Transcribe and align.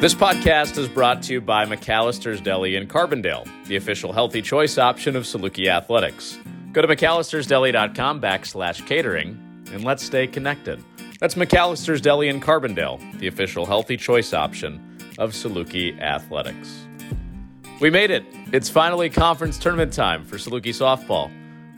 This 0.00 0.14
podcast 0.14 0.78
is 0.78 0.88
brought 0.88 1.22
to 1.24 1.34
you 1.34 1.42
by 1.42 1.66
McAllister's 1.66 2.40
Deli 2.40 2.74
in 2.74 2.88
Carbondale, 2.88 3.46
the 3.66 3.76
official 3.76 4.14
healthy 4.14 4.40
choice 4.40 4.78
option 4.78 5.14
of 5.14 5.24
Saluki 5.24 5.66
Athletics. 5.66 6.38
Go 6.72 6.80
to 6.80 6.88
McAllister'sDeli.com 6.88 8.18
backslash 8.18 8.86
catering 8.86 9.38
and 9.70 9.84
let's 9.84 10.02
stay 10.02 10.26
connected. 10.26 10.82
That's 11.18 11.34
McAllister's 11.34 12.00
Deli 12.00 12.28
in 12.28 12.40
Carbondale, 12.40 13.18
the 13.18 13.26
official 13.26 13.66
healthy 13.66 13.98
choice 13.98 14.32
option 14.32 14.80
of 15.18 15.32
Saluki 15.32 16.00
Athletics. 16.00 16.86
We 17.78 17.90
made 17.90 18.10
it. 18.10 18.24
It's 18.54 18.70
finally 18.70 19.10
conference 19.10 19.58
tournament 19.58 19.92
time 19.92 20.24
for 20.24 20.36
Saluki 20.36 20.70
softball. 20.70 21.30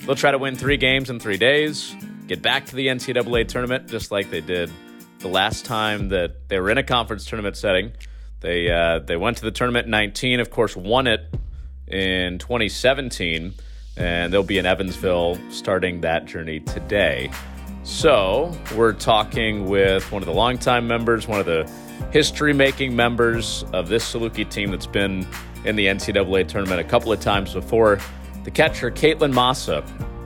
They'll 0.06 0.14
try 0.14 0.30
to 0.30 0.38
win 0.38 0.54
three 0.54 0.76
games 0.76 1.10
in 1.10 1.18
three 1.18 1.38
days, 1.38 1.92
get 2.28 2.40
back 2.40 2.66
to 2.66 2.76
the 2.76 2.86
NCAA 2.86 3.48
tournament 3.48 3.88
just 3.88 4.12
like 4.12 4.30
they 4.30 4.40
did 4.40 4.70
the 5.18 5.28
last 5.28 5.64
time 5.64 6.10
that 6.10 6.48
they 6.48 6.60
were 6.60 6.70
in 6.70 6.78
a 6.78 6.84
conference 6.84 7.24
tournament 7.24 7.56
setting. 7.56 7.90
They 8.42 8.70
uh, 8.70 8.98
they 8.98 9.16
went 9.16 9.38
to 9.38 9.44
the 9.44 9.52
tournament 9.52 9.86
in 9.86 9.92
19, 9.92 10.40
of 10.40 10.50
course, 10.50 10.76
won 10.76 11.06
it 11.06 11.32
in 11.86 12.38
2017, 12.38 13.54
and 13.96 14.32
they'll 14.32 14.42
be 14.42 14.58
in 14.58 14.66
Evansville 14.66 15.38
starting 15.50 16.00
that 16.02 16.26
journey 16.26 16.60
today. 16.60 17.30
So 17.84 18.56
we're 18.76 18.92
talking 18.92 19.68
with 19.68 20.10
one 20.12 20.22
of 20.22 20.26
the 20.26 20.34
longtime 20.34 20.86
members, 20.86 21.26
one 21.26 21.40
of 21.40 21.46
the 21.46 21.70
history-making 22.12 22.94
members 22.94 23.64
of 23.72 23.88
this 23.88 24.12
Saluki 24.12 24.48
team 24.48 24.70
that's 24.70 24.86
been 24.86 25.26
in 25.64 25.76
the 25.76 25.86
NCAA 25.86 26.46
tournament 26.48 26.80
a 26.80 26.84
couple 26.84 27.12
of 27.12 27.20
times 27.20 27.54
before. 27.54 27.98
The 28.44 28.50
catcher, 28.50 28.90
Caitlin 28.90 29.32
Massa, 29.32 29.84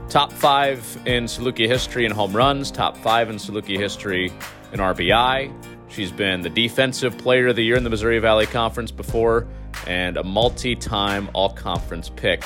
top 0.09 0.31
five 0.31 0.79
in 1.05 1.25
Saluki 1.25 1.67
history 1.67 2.05
in 2.05 2.11
home 2.11 2.35
runs, 2.35 2.71
top 2.71 2.97
five 2.97 3.29
in 3.29 3.35
Saluki 3.35 3.77
history 3.77 4.31
in 4.71 4.79
RBI. 4.79 5.76
She's 5.89 6.11
been 6.11 6.41
the 6.41 6.49
Defensive 6.49 7.17
Player 7.17 7.47
of 7.47 7.55
the 7.55 7.63
Year 7.63 7.75
in 7.75 7.83
the 7.83 7.89
Missouri 7.89 8.19
Valley 8.19 8.45
Conference 8.45 8.91
before 8.91 9.47
and 9.85 10.17
a 10.17 10.23
multi 10.23 10.75
time 10.75 11.29
all 11.33 11.49
conference 11.49 12.09
pick. 12.09 12.43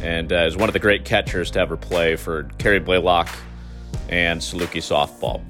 And 0.00 0.32
uh, 0.32 0.46
is 0.46 0.56
one 0.56 0.68
of 0.68 0.72
the 0.72 0.78
great 0.78 1.04
catchers 1.04 1.50
to 1.52 1.60
ever 1.60 1.76
play 1.76 2.16
for 2.16 2.44
Kerri 2.58 2.84
Blaylock 2.84 3.28
and 4.08 4.40
Saluki 4.40 4.80
softball. 4.80 5.42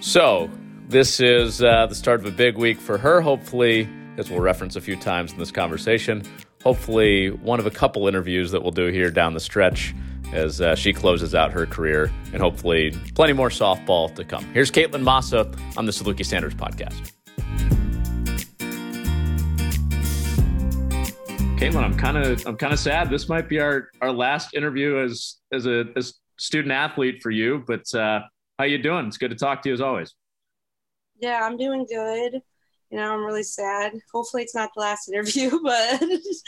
So, 0.00 0.50
this 0.88 1.20
is 1.20 1.62
uh, 1.62 1.86
the 1.86 1.94
start 1.94 2.20
of 2.20 2.26
a 2.26 2.32
big 2.32 2.56
week 2.56 2.80
for 2.80 2.98
her, 2.98 3.20
hopefully, 3.20 3.88
as 4.16 4.28
we'll 4.28 4.40
reference 4.40 4.74
a 4.74 4.80
few 4.80 4.96
times 4.96 5.32
in 5.32 5.38
this 5.38 5.52
conversation. 5.52 6.24
Hopefully, 6.64 7.30
one 7.30 7.60
of 7.60 7.66
a 7.66 7.70
couple 7.70 8.08
interviews 8.08 8.50
that 8.50 8.62
we'll 8.62 8.72
do 8.72 8.88
here 8.88 9.10
down 9.10 9.34
the 9.34 9.40
stretch 9.40 9.94
as 10.32 10.60
uh, 10.60 10.74
she 10.74 10.92
closes 10.92 11.34
out 11.34 11.52
her 11.52 11.66
career, 11.66 12.10
and 12.32 12.40
hopefully 12.42 12.92
plenty 13.14 13.32
more 13.32 13.48
softball 13.48 14.14
to 14.14 14.24
come. 14.24 14.44
Here's 14.52 14.70
Caitlin 14.70 15.02
Massa 15.02 15.50
on 15.76 15.86
the 15.86 15.92
Saluki 15.92 16.24
Standards 16.24 16.54
podcast. 16.54 17.12
Caitlin, 21.60 21.84
I'm 21.84 21.96
kind 21.96 22.16
of 22.16 22.46
I'm 22.46 22.56
kind 22.56 22.72
of 22.72 22.78
sad. 22.78 23.10
This 23.10 23.28
might 23.28 23.48
be 23.48 23.60
our 23.60 23.90
our 24.00 24.12
last 24.12 24.54
interview 24.54 24.98
as 24.98 25.36
as 25.52 25.66
a 25.66 25.84
as 25.94 26.14
student 26.38 26.72
athlete 26.72 27.22
for 27.22 27.30
you. 27.30 27.62
But 27.66 27.92
uh, 27.94 28.20
how 28.58 28.64
you 28.64 28.78
doing? 28.78 29.06
It's 29.06 29.18
good 29.18 29.30
to 29.30 29.36
talk 29.36 29.62
to 29.62 29.68
you 29.68 29.74
as 29.74 29.80
always. 29.82 30.14
Yeah, 31.20 31.40
I'm 31.42 31.58
doing 31.58 31.84
good. 31.86 32.40
You 32.90 32.98
know, 32.98 33.12
I'm 33.12 33.24
really 33.24 33.42
sad. 33.42 33.92
Hopefully, 34.12 34.42
it's 34.42 34.54
not 34.54 34.70
the 34.74 34.80
last 34.80 35.08
interview, 35.12 35.60
but 35.62 36.02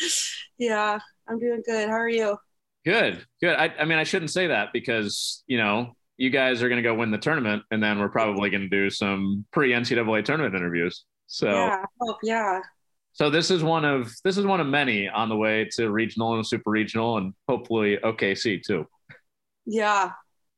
yeah, 0.58 0.98
I'm 1.28 1.39
doing 1.39 1.62
good. 1.64 1.89
How 1.89 1.96
are 1.96 2.08
you? 2.08 2.39
Good, 2.84 3.25
good. 3.41 3.55
I, 3.56 3.72
I 3.78 3.84
mean, 3.84 3.98
I 3.98 4.05
shouldn't 4.05 4.30
say 4.30 4.48
that 4.48 4.72
because 4.72 5.44
you 5.47 5.58
know 5.58 5.92
you 6.16 6.30
guys 6.30 6.62
are 6.62 6.69
going 6.69 6.83
to 6.83 6.89
go 6.89 6.94
win 6.94 7.11
the 7.11 7.19
tournament, 7.19 7.62
and 7.70 7.83
then 7.83 7.98
we're 7.98 8.08
probably 8.08 8.50
going 8.50 8.62
to 8.62 8.69
do 8.69 8.91
some 8.91 9.44
pre 9.52 9.70
NCAA 9.70 10.24
tournament 10.24 10.55
interviews. 10.55 11.05
So 11.27 11.50
yeah, 11.50 11.84
hope, 12.00 12.19
yeah. 12.22 12.61
So 13.12 13.30
this 13.30 13.50
is 13.50 13.62
one 13.62 13.84
of 13.84 14.11
this 14.24 14.36
is 14.36 14.44
one 14.44 14.61
of 14.61 14.66
many 14.66 15.08
on 15.08 15.28
the 15.28 15.36
way 15.36 15.68
to 15.77 15.90
regional 15.90 16.34
and 16.34 16.46
super 16.46 16.70
regional, 16.70 17.18
and 17.18 17.34
hopefully 17.48 17.98
OKC 18.02 18.62
too. 18.62 18.86
Yeah, 19.64 20.11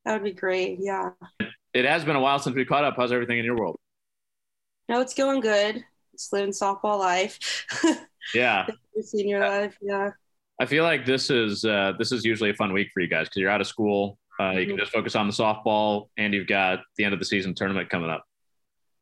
that 0.03 0.13
would 0.13 0.23
be 0.23 0.33
great. 0.33 0.79
Yeah. 0.81 1.11
It 1.73 1.85
has 1.85 2.05
been 2.05 2.15
a 2.15 2.21
while 2.21 2.39
since 2.39 2.55
we 2.55 2.65
caught 2.65 2.85
up. 2.85 2.95
How's 2.97 3.11
everything 3.11 3.37
in 3.37 3.45
your 3.45 3.57
world? 3.57 3.77
No, 4.87 5.01
it's 5.01 5.13
going 5.13 5.41
good. 5.41 5.83
It's 6.13 6.31
living 6.31 6.51
softball 6.51 6.99
life. 6.99 7.65
Yeah. 8.33 8.67
Senior 9.01 9.43
uh, 9.43 9.49
life. 9.49 9.77
Yeah. 9.81 10.11
I 10.59 10.65
feel 10.65 10.83
like 10.83 11.05
this 11.05 11.29
is 11.29 11.65
uh, 11.65 11.93
this 11.97 12.11
is 12.11 12.23
usually 12.23 12.49
a 12.49 12.53
fun 12.53 12.71
week 12.71 12.89
for 12.93 13.01
you 13.01 13.07
guys 13.07 13.27
because 13.27 13.41
you're 13.41 13.49
out 13.49 13.61
of 13.61 13.67
school. 13.67 14.17
Uh, 14.39 14.51
you 14.51 14.65
can 14.65 14.75
mm-hmm. 14.75 14.79
just 14.79 14.91
focus 14.91 15.15
on 15.15 15.27
the 15.27 15.33
softball, 15.33 16.09
and 16.17 16.33
you've 16.33 16.47
got 16.47 16.79
the 16.97 17.03
end 17.03 17.13
of 17.13 17.19
the 17.19 17.25
season 17.25 17.53
tournament 17.53 17.89
coming 17.89 18.09
up. 18.09 18.25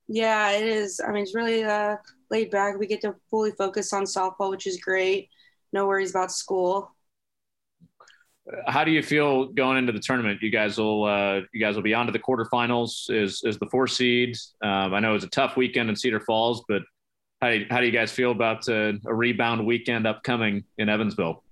Yeah, 0.07 0.51
it 0.51 0.67
is. 0.67 0.99
I 1.05 1.11
mean, 1.11 1.23
it's 1.23 1.35
really 1.35 1.63
uh, 1.63 1.97
laid 2.29 2.51
back. 2.51 2.77
We 2.77 2.87
get 2.87 3.01
to 3.01 3.15
fully 3.29 3.51
focus 3.51 3.93
on 3.93 4.03
softball, 4.03 4.49
which 4.49 4.67
is 4.67 4.77
great. 4.77 5.29
No 5.71 5.87
worries 5.87 6.11
about 6.11 6.31
school. 6.31 6.91
How 8.67 8.83
do 8.83 8.91
you 8.91 9.01
feel 9.01 9.45
going 9.45 9.77
into 9.77 9.93
the 9.93 9.99
tournament? 9.99 10.41
You 10.41 10.49
guys 10.49 10.77
will 10.77 11.05
uh, 11.05 11.41
you 11.53 11.61
guys 11.61 11.75
will 11.75 11.83
be 11.83 11.93
on 11.93 12.07
to 12.07 12.11
the 12.11 12.19
quarterfinals. 12.19 13.09
Is 13.09 13.41
is 13.43 13.57
the 13.57 13.67
four 13.67 13.87
seed? 13.87 14.35
Um, 14.61 14.93
I 14.93 14.99
know 14.99 15.15
it's 15.15 15.23
a 15.23 15.29
tough 15.29 15.55
weekend 15.55 15.89
in 15.89 15.95
Cedar 15.95 16.19
Falls, 16.19 16.63
but 16.67 16.81
how 17.43 17.49
do 17.49 17.57
you, 17.57 17.65
how 17.69 17.79
do 17.81 17.85
you 17.85 17.91
guys 17.91 18.11
feel 18.11 18.31
about 18.31 18.67
uh, 18.69 18.93
a 19.05 19.13
rebound 19.13 19.65
weekend 19.65 20.07
upcoming 20.07 20.63
in 20.77 20.87
Evansville? 20.87 21.43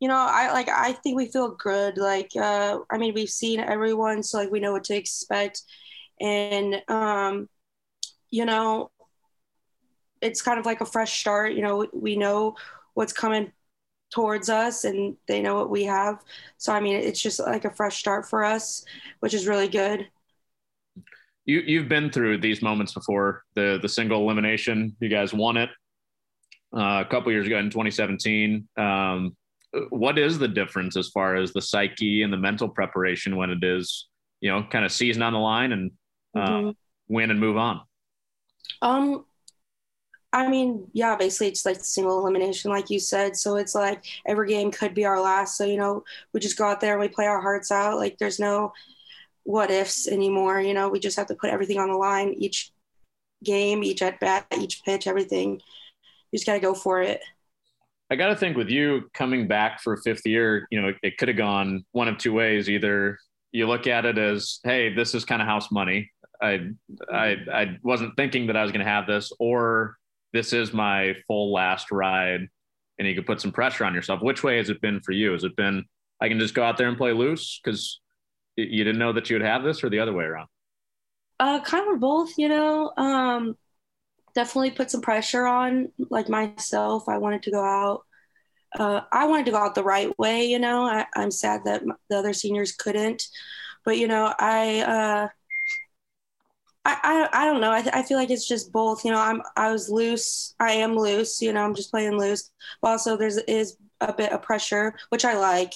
you 0.00 0.08
know, 0.08 0.26
I 0.28 0.52
like 0.52 0.68
I 0.68 0.92
think 0.92 1.16
we 1.16 1.28
feel 1.28 1.54
good. 1.54 1.96
Like 1.96 2.32
uh 2.36 2.80
I 2.90 2.98
mean 2.98 3.14
we've 3.14 3.30
seen 3.30 3.60
everyone 3.60 4.22
so 4.22 4.36
like 4.36 4.50
we 4.50 4.60
know 4.60 4.72
what 4.72 4.84
to 4.84 4.94
expect. 4.94 5.62
And 6.20 6.82
um, 6.88 7.48
you 8.30 8.44
know, 8.44 8.90
it's 10.20 10.42
kind 10.42 10.58
of 10.58 10.66
like 10.66 10.82
a 10.82 10.86
fresh 10.86 11.18
start. 11.20 11.54
You 11.54 11.62
know, 11.62 11.86
we 11.94 12.16
know 12.16 12.56
what's 12.92 13.14
coming 13.14 13.52
towards 14.10 14.50
us 14.50 14.84
and 14.84 15.16
they 15.26 15.40
know 15.40 15.54
what 15.54 15.70
we 15.70 15.84
have. 15.84 16.22
So 16.58 16.74
I 16.74 16.80
mean 16.80 16.96
it's 16.96 17.22
just 17.22 17.40
like 17.40 17.64
a 17.64 17.70
fresh 17.70 17.96
start 17.98 18.28
for 18.28 18.44
us, 18.44 18.84
which 19.20 19.32
is 19.32 19.46
really 19.46 19.68
good. 19.68 20.08
You 21.46 21.60
you've 21.60 21.88
been 21.88 22.10
through 22.10 22.38
these 22.38 22.62
moments 22.62 22.94
before. 22.94 23.42
The 23.54 23.78
the 23.80 23.88
single 23.88 24.22
elimination, 24.22 24.96
you 25.00 25.08
guys 25.08 25.34
won 25.34 25.56
it 25.56 25.70
uh, 26.74 27.02
a 27.04 27.08
couple 27.08 27.32
years 27.32 27.46
ago 27.46 27.58
in 27.58 27.70
2017. 27.70 28.68
Um, 28.76 29.36
what 29.90 30.18
is 30.18 30.38
the 30.38 30.48
difference 30.48 30.96
as 30.96 31.08
far 31.08 31.36
as 31.36 31.52
the 31.52 31.62
psyche 31.62 32.22
and 32.22 32.32
the 32.32 32.36
mental 32.36 32.68
preparation 32.68 33.36
when 33.36 33.50
it 33.50 33.62
is, 33.62 34.08
you 34.40 34.50
know, 34.50 34.64
kind 34.70 34.84
of 34.84 34.92
season 34.92 35.22
on 35.22 35.32
the 35.32 35.38
line 35.38 35.72
and 35.72 35.90
uh, 36.36 36.48
mm-hmm. 36.48 36.70
win 37.08 37.30
and 37.30 37.40
move 37.40 37.56
on? 37.56 37.80
Um, 38.82 39.24
I 40.32 40.48
mean, 40.48 40.88
yeah, 40.92 41.16
basically 41.16 41.48
it's 41.48 41.64
like 41.64 41.84
single 41.84 42.18
elimination, 42.20 42.70
like 42.70 42.90
you 42.90 42.98
said. 42.98 43.36
So 43.36 43.56
it's 43.56 43.74
like 43.74 44.04
every 44.26 44.48
game 44.48 44.70
could 44.70 44.94
be 44.94 45.04
our 45.04 45.20
last. 45.20 45.56
So, 45.56 45.64
you 45.64 45.76
know, 45.76 46.04
we 46.32 46.40
just 46.40 46.58
go 46.58 46.66
out 46.66 46.80
there 46.80 46.92
and 46.92 47.00
we 47.00 47.08
play 47.08 47.26
our 47.26 47.40
hearts 47.40 47.70
out. 47.70 47.98
Like 47.98 48.18
there's 48.18 48.40
no 48.40 48.72
what 49.44 49.70
ifs 49.70 50.08
anymore. 50.08 50.60
You 50.60 50.74
know, 50.74 50.88
we 50.88 50.98
just 50.98 51.16
have 51.16 51.28
to 51.28 51.34
put 51.34 51.50
everything 51.50 51.78
on 51.78 51.88
the 51.88 51.96
line 51.96 52.34
each 52.38 52.72
game, 53.42 53.84
each 53.84 54.02
at 54.02 54.20
bat, 54.20 54.46
each 54.58 54.82
pitch, 54.84 55.06
everything. 55.06 55.60
You 56.32 56.38
just 56.38 56.46
got 56.46 56.54
to 56.54 56.60
go 56.60 56.74
for 56.74 57.02
it. 57.02 57.20
I 58.10 58.16
got 58.16 58.28
to 58.28 58.36
think 58.36 58.56
with 58.56 58.68
you 58.68 59.10
coming 59.14 59.48
back 59.48 59.80
for 59.80 59.94
a 59.94 60.02
fifth 60.02 60.26
year, 60.26 60.66
you 60.70 60.80
know, 60.80 60.92
it, 61.02 61.16
could 61.18 61.28
have 61.28 61.36
gone 61.36 61.84
one 61.92 62.08
of 62.08 62.18
two 62.18 62.32
ways. 62.32 62.68
Either 62.68 63.18
you 63.52 63.66
look 63.66 63.86
at 63.86 64.04
it 64.04 64.18
as, 64.18 64.60
hey, 64.64 64.92
this 64.92 65.14
is 65.14 65.24
kind 65.24 65.40
of 65.40 65.48
house 65.48 65.70
money. 65.70 66.10
I, 66.42 66.70
I, 67.10 67.36
I 67.52 67.78
wasn't 67.82 68.16
thinking 68.16 68.48
that 68.48 68.56
I 68.56 68.62
was 68.62 68.72
going 68.72 68.84
to 68.84 68.90
have 68.90 69.06
this, 69.06 69.32
or 69.38 69.96
this 70.32 70.52
is 70.52 70.72
my 70.72 71.14
full 71.26 71.52
last 71.52 71.90
ride, 71.90 72.48
and 72.98 73.08
you 73.08 73.14
could 73.14 73.26
put 73.26 73.40
some 73.40 73.52
pressure 73.52 73.84
on 73.84 73.94
yourself. 73.94 74.20
Which 74.22 74.42
way 74.42 74.58
has 74.58 74.68
it 74.68 74.80
been 74.80 75.00
for 75.00 75.12
you? 75.12 75.32
Has 75.32 75.44
it 75.44 75.56
been 75.56 75.84
I 76.20 76.28
can 76.28 76.38
just 76.38 76.54
go 76.54 76.62
out 76.62 76.76
there 76.76 76.88
and 76.88 76.96
play 76.96 77.12
loose 77.12 77.60
because 77.62 78.00
you 78.56 78.84
didn't 78.84 78.98
know 78.98 79.12
that 79.12 79.30
you 79.30 79.36
would 79.36 79.46
have 79.46 79.62
this, 79.62 79.82
or 79.82 79.90
the 79.90 80.00
other 80.00 80.12
way 80.12 80.24
around? 80.24 80.48
Uh, 81.40 81.60
kind 81.60 81.92
of 81.92 82.00
both. 82.00 82.36
You 82.38 82.48
know, 82.48 82.92
um, 82.96 83.56
definitely 84.34 84.70
put 84.72 84.90
some 84.90 85.00
pressure 85.00 85.46
on 85.46 85.92
like 86.10 86.28
myself. 86.28 87.08
I 87.08 87.18
wanted 87.18 87.42
to 87.44 87.50
go 87.50 87.62
out. 87.62 88.02
Uh, 88.78 89.02
I 89.12 89.26
wanted 89.26 89.46
to 89.46 89.52
go 89.52 89.58
out 89.58 89.74
the 89.74 89.84
right 89.84 90.16
way, 90.18 90.46
you 90.46 90.58
know. 90.58 90.82
I, 90.82 91.06
am 91.14 91.30
sad 91.30 91.62
that 91.64 91.82
the 92.10 92.18
other 92.18 92.32
seniors 92.32 92.72
couldn't, 92.72 93.22
but 93.84 93.98
you 93.98 94.08
know, 94.08 94.34
I, 94.36 94.80
uh, 94.80 95.28
I, 96.84 96.98
I, 97.02 97.28
I 97.32 97.44
don't 97.46 97.60
know. 97.60 97.70
I, 97.70 97.84
I 97.92 98.02
feel 98.02 98.18
like 98.18 98.30
it's 98.30 98.48
just 98.48 98.72
both. 98.72 99.04
You 99.04 99.12
know, 99.12 99.20
I'm 99.20 99.42
I 99.56 99.70
was 99.70 99.88
loose. 99.88 100.54
I 100.58 100.72
am 100.72 100.96
loose. 100.96 101.40
You 101.40 101.52
know, 101.52 101.62
I'm 101.62 101.74
just 101.74 101.90
playing 101.90 102.18
loose. 102.18 102.50
But 102.82 102.88
also, 102.88 103.16
there's 103.16 103.38
is 103.38 103.76
a 104.00 104.12
bit 104.12 104.32
of 104.32 104.42
pressure, 104.42 104.94
which 105.10 105.24
I 105.24 105.38
like. 105.38 105.72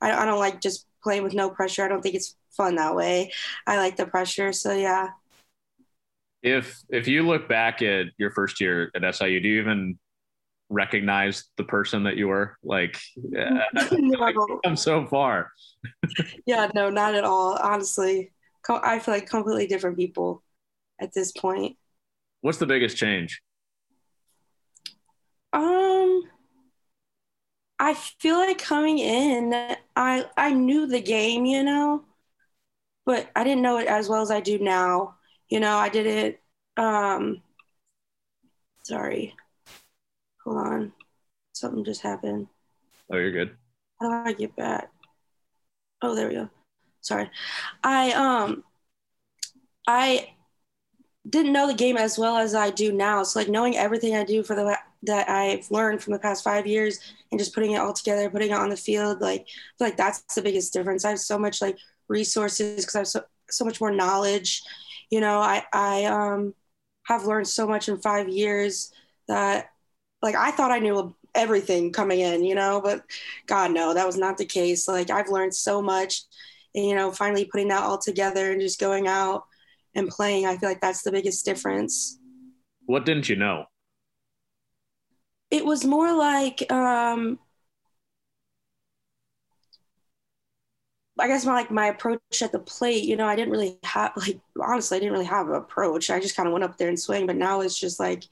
I, 0.00 0.12
I 0.12 0.24
don't 0.24 0.38
like 0.38 0.60
just 0.60 0.86
playing 1.06 1.22
with 1.22 1.34
no 1.34 1.50
pressure. 1.50 1.84
I 1.84 1.88
don't 1.88 2.02
think 2.02 2.16
it's 2.16 2.36
fun 2.50 2.74
that 2.76 2.96
way. 2.96 3.32
I 3.66 3.76
like 3.76 3.96
the 3.96 4.06
pressure. 4.06 4.52
So 4.52 4.72
yeah 4.72 5.10
if 6.46 6.80
if 6.90 7.08
you 7.08 7.26
look 7.26 7.48
back 7.48 7.82
at 7.82 8.06
your 8.18 8.30
first 8.30 8.60
year 8.60 8.90
at 8.94 9.14
SIU, 9.14 9.40
do 9.40 9.48
you 9.48 9.60
even 9.60 9.98
recognize 10.68 11.44
the 11.56 11.64
person 11.64 12.04
that 12.04 12.16
you 12.16 12.28
were? 12.28 12.56
Like, 12.62 13.00
uh, 13.36 13.60
no. 13.92 14.60
I'm 14.64 14.76
so 14.76 15.06
far. 15.06 15.50
yeah, 16.46 16.70
no, 16.74 16.88
not 16.88 17.16
at 17.16 17.24
all. 17.24 17.58
Honestly, 17.60 18.30
I 18.68 19.00
feel 19.00 19.14
like 19.14 19.28
completely 19.28 19.66
different 19.66 19.96
people 19.96 20.42
at 21.00 21.12
this 21.12 21.32
point. 21.32 21.76
What's 22.42 22.58
the 22.58 22.66
biggest 22.66 22.96
change? 22.96 23.42
Um, 25.52 26.22
I 27.78 27.94
feel 27.94 28.36
like 28.36 28.58
coming 28.58 28.98
in, 28.98 29.52
I 29.94 30.24
I 30.36 30.50
knew 30.52 30.86
the 30.86 31.00
game, 31.00 31.44
you 31.44 31.62
know, 31.62 32.04
but 33.04 33.28
I 33.36 33.44
didn't 33.44 33.62
know 33.62 33.78
it 33.78 33.86
as 33.86 34.08
well 34.08 34.22
as 34.22 34.30
I 34.30 34.40
do 34.40 34.58
now. 34.58 35.16
You 35.48 35.60
know, 35.60 35.76
I 35.76 35.88
did 35.88 36.06
it. 36.06 36.42
Um, 36.76 37.42
sorry, 38.82 39.34
hold 40.44 40.58
on, 40.58 40.92
something 41.52 41.84
just 41.84 42.00
happened. 42.02 42.48
Oh, 43.10 43.16
you're 43.16 43.32
good. 43.32 43.56
How 44.00 44.08
do 44.08 44.30
I 44.30 44.32
get 44.32 44.56
back? 44.56 44.90
Oh, 46.02 46.14
there 46.14 46.28
we 46.28 46.34
go. 46.34 46.48
Sorry, 47.00 47.30
I 47.84 48.12
um, 48.12 48.64
I 49.86 50.30
didn't 51.28 51.52
know 51.52 51.66
the 51.66 51.74
game 51.74 51.96
as 51.96 52.18
well 52.18 52.36
as 52.36 52.54
I 52.54 52.70
do 52.70 52.92
now. 52.92 53.22
So 53.22 53.38
like 53.38 53.48
knowing 53.48 53.76
everything 53.76 54.14
I 54.14 54.24
do 54.24 54.42
for 54.42 54.54
the 54.54 54.78
that 55.02 55.28
I've 55.28 55.70
learned 55.70 56.02
from 56.02 56.12
the 56.12 56.18
past 56.18 56.44
five 56.44 56.66
years 56.66 56.98
and 57.30 57.38
just 57.38 57.54
putting 57.54 57.72
it 57.72 57.78
all 57.78 57.92
together, 57.92 58.30
putting 58.30 58.50
it 58.50 58.56
on 58.56 58.70
the 58.70 58.76
field, 58.76 59.20
like 59.20 59.46
like 59.80 59.96
that's 59.96 60.34
the 60.34 60.42
biggest 60.42 60.72
difference. 60.72 61.04
I 61.04 61.10
have 61.10 61.20
so 61.20 61.38
much 61.38 61.60
like 61.60 61.78
resources 62.08 62.84
because 62.84 62.94
I 62.94 62.98
have 63.00 63.08
so, 63.08 63.22
so 63.50 63.64
much 63.64 63.80
more 63.80 63.90
knowledge. 63.90 64.62
You 65.10 65.20
know, 65.20 65.38
I 65.38 65.64
I 65.72 66.04
um 66.04 66.54
have 67.04 67.26
learned 67.26 67.48
so 67.48 67.66
much 67.66 67.88
in 67.88 67.98
five 67.98 68.28
years 68.28 68.92
that 69.28 69.70
like 70.22 70.34
I 70.34 70.50
thought 70.50 70.72
I 70.72 70.78
knew 70.78 71.14
everything 71.34 71.92
coming 71.92 72.20
in, 72.20 72.44
you 72.44 72.54
know, 72.54 72.80
but 72.82 73.04
God 73.46 73.72
no, 73.72 73.94
that 73.94 74.06
was 74.06 74.16
not 74.16 74.38
the 74.38 74.46
case. 74.46 74.88
Like 74.88 75.10
I've 75.10 75.28
learned 75.28 75.54
so 75.54 75.82
much 75.82 76.22
and 76.74 76.84
you 76.84 76.94
know, 76.94 77.10
finally 77.10 77.44
putting 77.44 77.68
that 77.68 77.82
all 77.82 77.98
together 77.98 78.52
and 78.52 78.60
just 78.60 78.80
going 78.80 79.06
out 79.06 79.44
and 79.94 80.08
playing, 80.08 80.46
I 80.46 80.56
feel 80.56 80.68
like 80.68 80.80
that's 80.80 81.02
the 81.02 81.12
biggest 81.12 81.44
difference. 81.44 82.18
What 82.84 83.06
didn't 83.06 83.28
you 83.28 83.36
know? 83.36 83.64
It 85.50 85.64
was 85.64 85.84
more 85.84 86.12
like 86.12 86.70
um, 86.72 87.38
I 91.18 91.28
guess 91.28 91.46
my 91.46 91.54
like 91.54 91.70
my 91.70 91.86
approach 91.86 92.20
at 92.42 92.52
the 92.52 92.58
plate, 92.58 93.04
you 93.04 93.16
know, 93.16 93.26
I 93.26 93.36
didn't 93.36 93.50
really 93.52 93.78
have 93.84 94.12
like 94.16 94.38
honestly, 94.60 94.96
I 94.96 95.00
didn't 95.00 95.12
really 95.12 95.24
have 95.26 95.48
an 95.48 95.54
approach. 95.54 96.10
I 96.10 96.20
just 96.20 96.36
kind 96.36 96.46
of 96.46 96.52
went 96.52 96.64
up 96.64 96.76
there 96.76 96.88
and 96.88 97.00
swing. 97.00 97.26
But 97.26 97.36
now 97.36 97.60
it's 97.62 97.78
just 97.78 97.98
like 97.98 98.24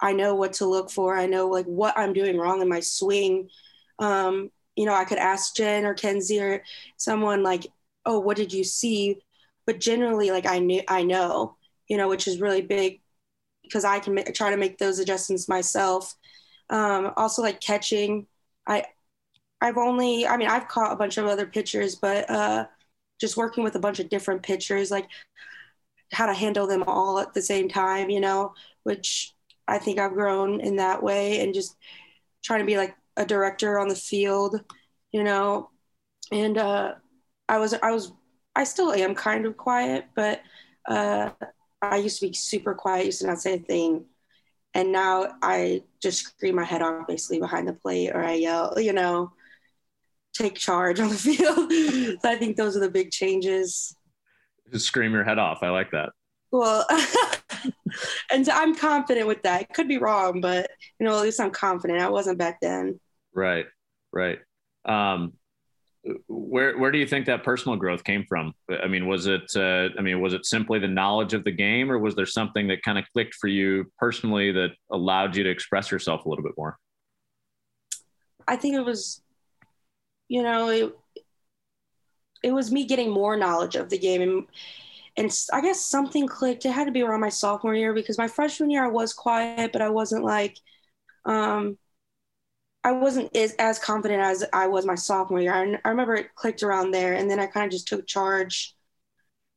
I 0.00 0.12
know 0.12 0.34
what 0.34 0.54
to 0.54 0.66
look 0.66 0.90
for. 0.90 1.16
I 1.16 1.26
know 1.26 1.48
like 1.48 1.66
what 1.66 1.98
I'm 1.98 2.12
doing 2.12 2.38
wrong 2.38 2.62
in 2.62 2.68
my 2.68 2.80
swing. 2.80 3.50
Um, 3.98 4.50
you 4.76 4.86
know, 4.86 4.94
I 4.94 5.04
could 5.04 5.18
ask 5.18 5.54
Jen 5.56 5.86
or 5.86 5.94
Kenzie 5.94 6.40
or 6.40 6.64
someone 6.96 7.42
like, 7.42 7.66
oh, 8.06 8.20
what 8.20 8.36
did 8.36 8.52
you 8.52 8.64
see? 8.64 9.18
But 9.66 9.80
generally, 9.80 10.30
like 10.30 10.46
I 10.46 10.58
knew 10.60 10.82
I 10.88 11.04
know, 11.04 11.56
you 11.88 11.96
know, 11.98 12.08
which 12.08 12.28
is 12.28 12.40
really 12.40 12.62
big 12.62 13.00
because 13.62 13.84
I 13.84 14.00
can 14.00 14.16
try 14.34 14.50
to 14.50 14.56
make 14.56 14.78
those 14.78 14.98
adjustments 14.98 15.48
myself 15.48 16.16
um, 16.70 17.12
also 17.16 17.42
like 17.42 17.60
catching. 17.60 18.26
I 18.66 18.84
I've 19.60 19.76
only 19.76 20.26
I 20.26 20.36
mean 20.36 20.48
I've 20.48 20.68
caught 20.68 20.92
a 20.92 20.96
bunch 20.96 21.18
of 21.18 21.26
other 21.26 21.46
pitchers, 21.46 21.96
but 21.96 22.28
uh, 22.30 22.66
just 23.20 23.36
working 23.36 23.64
with 23.64 23.74
a 23.74 23.80
bunch 23.80 24.00
of 24.00 24.08
different 24.08 24.42
pitchers, 24.42 24.90
like 24.90 25.08
how 26.12 26.26
to 26.26 26.34
handle 26.34 26.66
them 26.66 26.84
all 26.86 27.18
at 27.18 27.34
the 27.34 27.42
same 27.42 27.68
time, 27.68 28.10
you 28.10 28.20
know, 28.20 28.54
which 28.84 29.34
I 29.68 29.78
think 29.78 29.98
I've 29.98 30.12
grown 30.14 30.60
in 30.60 30.76
that 30.76 31.02
way 31.02 31.40
and 31.40 31.54
just 31.54 31.76
trying 32.42 32.60
to 32.60 32.66
be 32.66 32.76
like 32.76 32.96
a 33.16 33.26
director 33.26 33.78
on 33.78 33.88
the 33.88 33.94
field, 33.94 34.60
you 35.12 35.22
know. 35.24 35.70
And 36.32 36.58
uh, 36.58 36.94
I 37.48 37.58
was 37.58 37.74
I 37.74 37.90
was 37.92 38.12
I 38.56 38.64
still 38.64 38.92
am 38.92 39.14
kind 39.14 39.46
of 39.46 39.56
quiet, 39.56 40.06
but 40.14 40.42
uh, 40.88 41.30
I 41.82 41.96
used 41.96 42.20
to 42.20 42.28
be 42.28 42.34
super 42.34 42.74
quiet, 42.74 43.06
used 43.06 43.20
to 43.20 43.26
not 43.26 43.40
say 43.40 43.54
a 43.54 43.58
thing 43.58 44.06
and 44.74 44.92
now 44.92 45.36
I 45.42 45.82
just 46.00 46.20
scream 46.20 46.56
my 46.56 46.64
head 46.64 46.82
off 46.82 47.06
basically 47.06 47.40
behind 47.40 47.66
the 47.68 47.72
plate 47.72 48.10
or 48.10 48.22
I 48.22 48.34
yell, 48.34 48.74
you 48.78 48.92
know, 48.92 49.32
take 50.32 50.54
charge 50.54 51.00
on 51.00 51.08
the 51.08 51.14
field. 51.16 51.72
so 52.20 52.28
I 52.28 52.36
think 52.36 52.56
those 52.56 52.76
are 52.76 52.80
the 52.80 52.90
big 52.90 53.10
changes. 53.10 53.94
Just 54.72 54.86
scream 54.86 55.12
your 55.12 55.24
head 55.24 55.38
off. 55.38 55.58
I 55.62 55.70
like 55.70 55.90
that. 55.90 56.10
Well, 56.52 56.86
and 58.30 58.48
I'm 58.48 58.74
confident 58.74 59.26
with 59.26 59.42
that. 59.42 59.62
It 59.62 59.74
could 59.74 59.88
be 59.88 59.98
wrong, 59.98 60.40
but 60.40 60.70
you 60.98 61.06
know, 61.06 61.16
at 61.16 61.22
least 61.22 61.40
I'm 61.40 61.50
confident. 61.50 62.00
I 62.00 62.08
wasn't 62.08 62.38
back 62.38 62.60
then. 62.60 63.00
Right, 63.34 63.66
right. 64.12 64.38
Um, 64.84 65.34
where 66.28 66.78
where 66.78 66.90
do 66.90 66.98
you 66.98 67.06
think 67.06 67.26
that 67.26 67.44
personal 67.44 67.76
growth 67.76 68.04
came 68.04 68.24
from? 68.26 68.54
I 68.82 68.86
mean, 68.86 69.06
was 69.06 69.26
it 69.26 69.50
uh, 69.54 69.88
I 69.98 70.02
mean, 70.02 70.20
was 70.20 70.32
it 70.32 70.46
simply 70.46 70.78
the 70.78 70.88
knowledge 70.88 71.34
of 71.34 71.44
the 71.44 71.52
game, 71.52 71.90
or 71.90 71.98
was 71.98 72.14
there 72.14 72.26
something 72.26 72.68
that 72.68 72.82
kind 72.82 72.98
of 72.98 73.04
clicked 73.12 73.34
for 73.34 73.48
you 73.48 73.90
personally 73.98 74.50
that 74.52 74.70
allowed 74.90 75.36
you 75.36 75.44
to 75.44 75.50
express 75.50 75.90
yourself 75.90 76.24
a 76.24 76.28
little 76.28 76.44
bit 76.44 76.54
more? 76.56 76.78
I 78.48 78.56
think 78.56 78.76
it 78.76 78.84
was, 78.84 79.22
you 80.28 80.42
know, 80.42 80.68
it 80.68 80.96
it 82.42 82.52
was 82.52 82.72
me 82.72 82.86
getting 82.86 83.10
more 83.10 83.36
knowledge 83.36 83.76
of 83.76 83.90
the 83.90 83.98
game 83.98 84.22
and 84.22 84.46
and 85.16 85.30
I 85.52 85.60
guess 85.60 85.84
something 85.84 86.26
clicked. 86.26 86.64
It 86.64 86.72
had 86.72 86.86
to 86.86 86.92
be 86.92 87.02
around 87.02 87.20
my 87.20 87.28
sophomore 87.28 87.74
year 87.74 87.92
because 87.92 88.16
my 88.16 88.28
freshman 88.28 88.70
year 88.70 88.84
I 88.84 88.88
was 88.88 89.12
quiet, 89.12 89.72
but 89.72 89.82
I 89.82 89.90
wasn't 89.90 90.24
like 90.24 90.56
um 91.26 91.76
I 92.82 92.92
wasn't 92.92 93.34
as, 93.36 93.54
as 93.58 93.78
confident 93.78 94.22
as 94.22 94.44
I 94.52 94.66
was 94.66 94.86
my 94.86 94.94
sophomore 94.94 95.40
year. 95.40 95.52
I, 95.52 95.78
I 95.84 95.90
remember 95.90 96.14
it 96.14 96.34
clicked 96.34 96.62
around 96.62 96.92
there, 96.92 97.14
and 97.14 97.30
then 97.30 97.38
I 97.38 97.46
kind 97.46 97.66
of 97.66 97.72
just 97.72 97.88
took 97.88 98.06
charge 98.06 98.74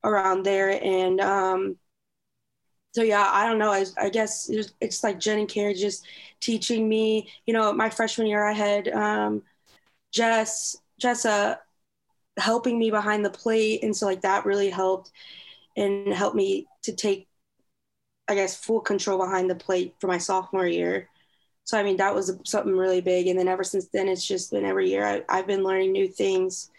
around 0.04 0.44
there. 0.44 0.84
And 0.84 1.22
um, 1.22 1.78
so, 2.92 3.02
yeah, 3.02 3.30
I 3.32 3.48
don't 3.48 3.60
know. 3.60 3.72
I, 3.72 3.86
I 3.98 4.10
guess 4.10 4.50
it's, 4.50 4.74
it's 4.82 5.04
like 5.04 5.20
Jen 5.20 5.40
and 5.40 5.48
Kerri 5.48 5.78
just 5.78 6.06
teaching 6.42 6.88
me. 6.88 7.30
You 7.46 7.54
know, 7.54 7.72
my 7.72 7.90
freshman 7.90 8.28
year, 8.28 8.46
I 8.46 8.52
had 8.52 8.90
um, 8.90 9.44
Jess, 10.12 10.76
Jessa 11.02 11.60
helping 12.38 12.78
me 12.78 12.92
behind 12.92 13.24
the 13.24 13.30
plate, 13.30 13.84
and 13.84 13.96
so 13.96 14.06
like 14.06 14.22
that 14.22 14.46
really 14.46 14.70
helped 14.70 15.12
and 15.78 16.14
helped 16.14 16.36
me 16.36 16.68
to 16.84 16.94
take, 16.94 17.28
I 18.28 18.36
guess, 18.36 18.58
full 18.58 18.82
control 18.82 19.18
behind 19.18 19.50
the 19.50 19.56
plate 19.56 19.96
for 20.00 20.08
my 20.08 20.18
sophomore 20.18 20.68
year 20.68 21.10
so 21.64 21.78
I 21.78 21.84
mean 21.84 21.98
that 21.98 22.14
was 22.14 22.36
something 22.46 22.76
really 22.76 23.02
big. 23.02 23.28
And 23.28 23.40
then 23.40 23.48
ever 23.48 23.64
since 23.64 23.88
then, 23.88 24.08
it's 24.08 24.26
just 24.26 24.52
been 24.52 24.66
every 24.66 24.90
year 24.90 25.06
I, 25.06 25.24
I've 25.30 25.48
been 25.48 25.64
learning 25.64 25.92
new 25.92 26.08
things. 26.08 26.70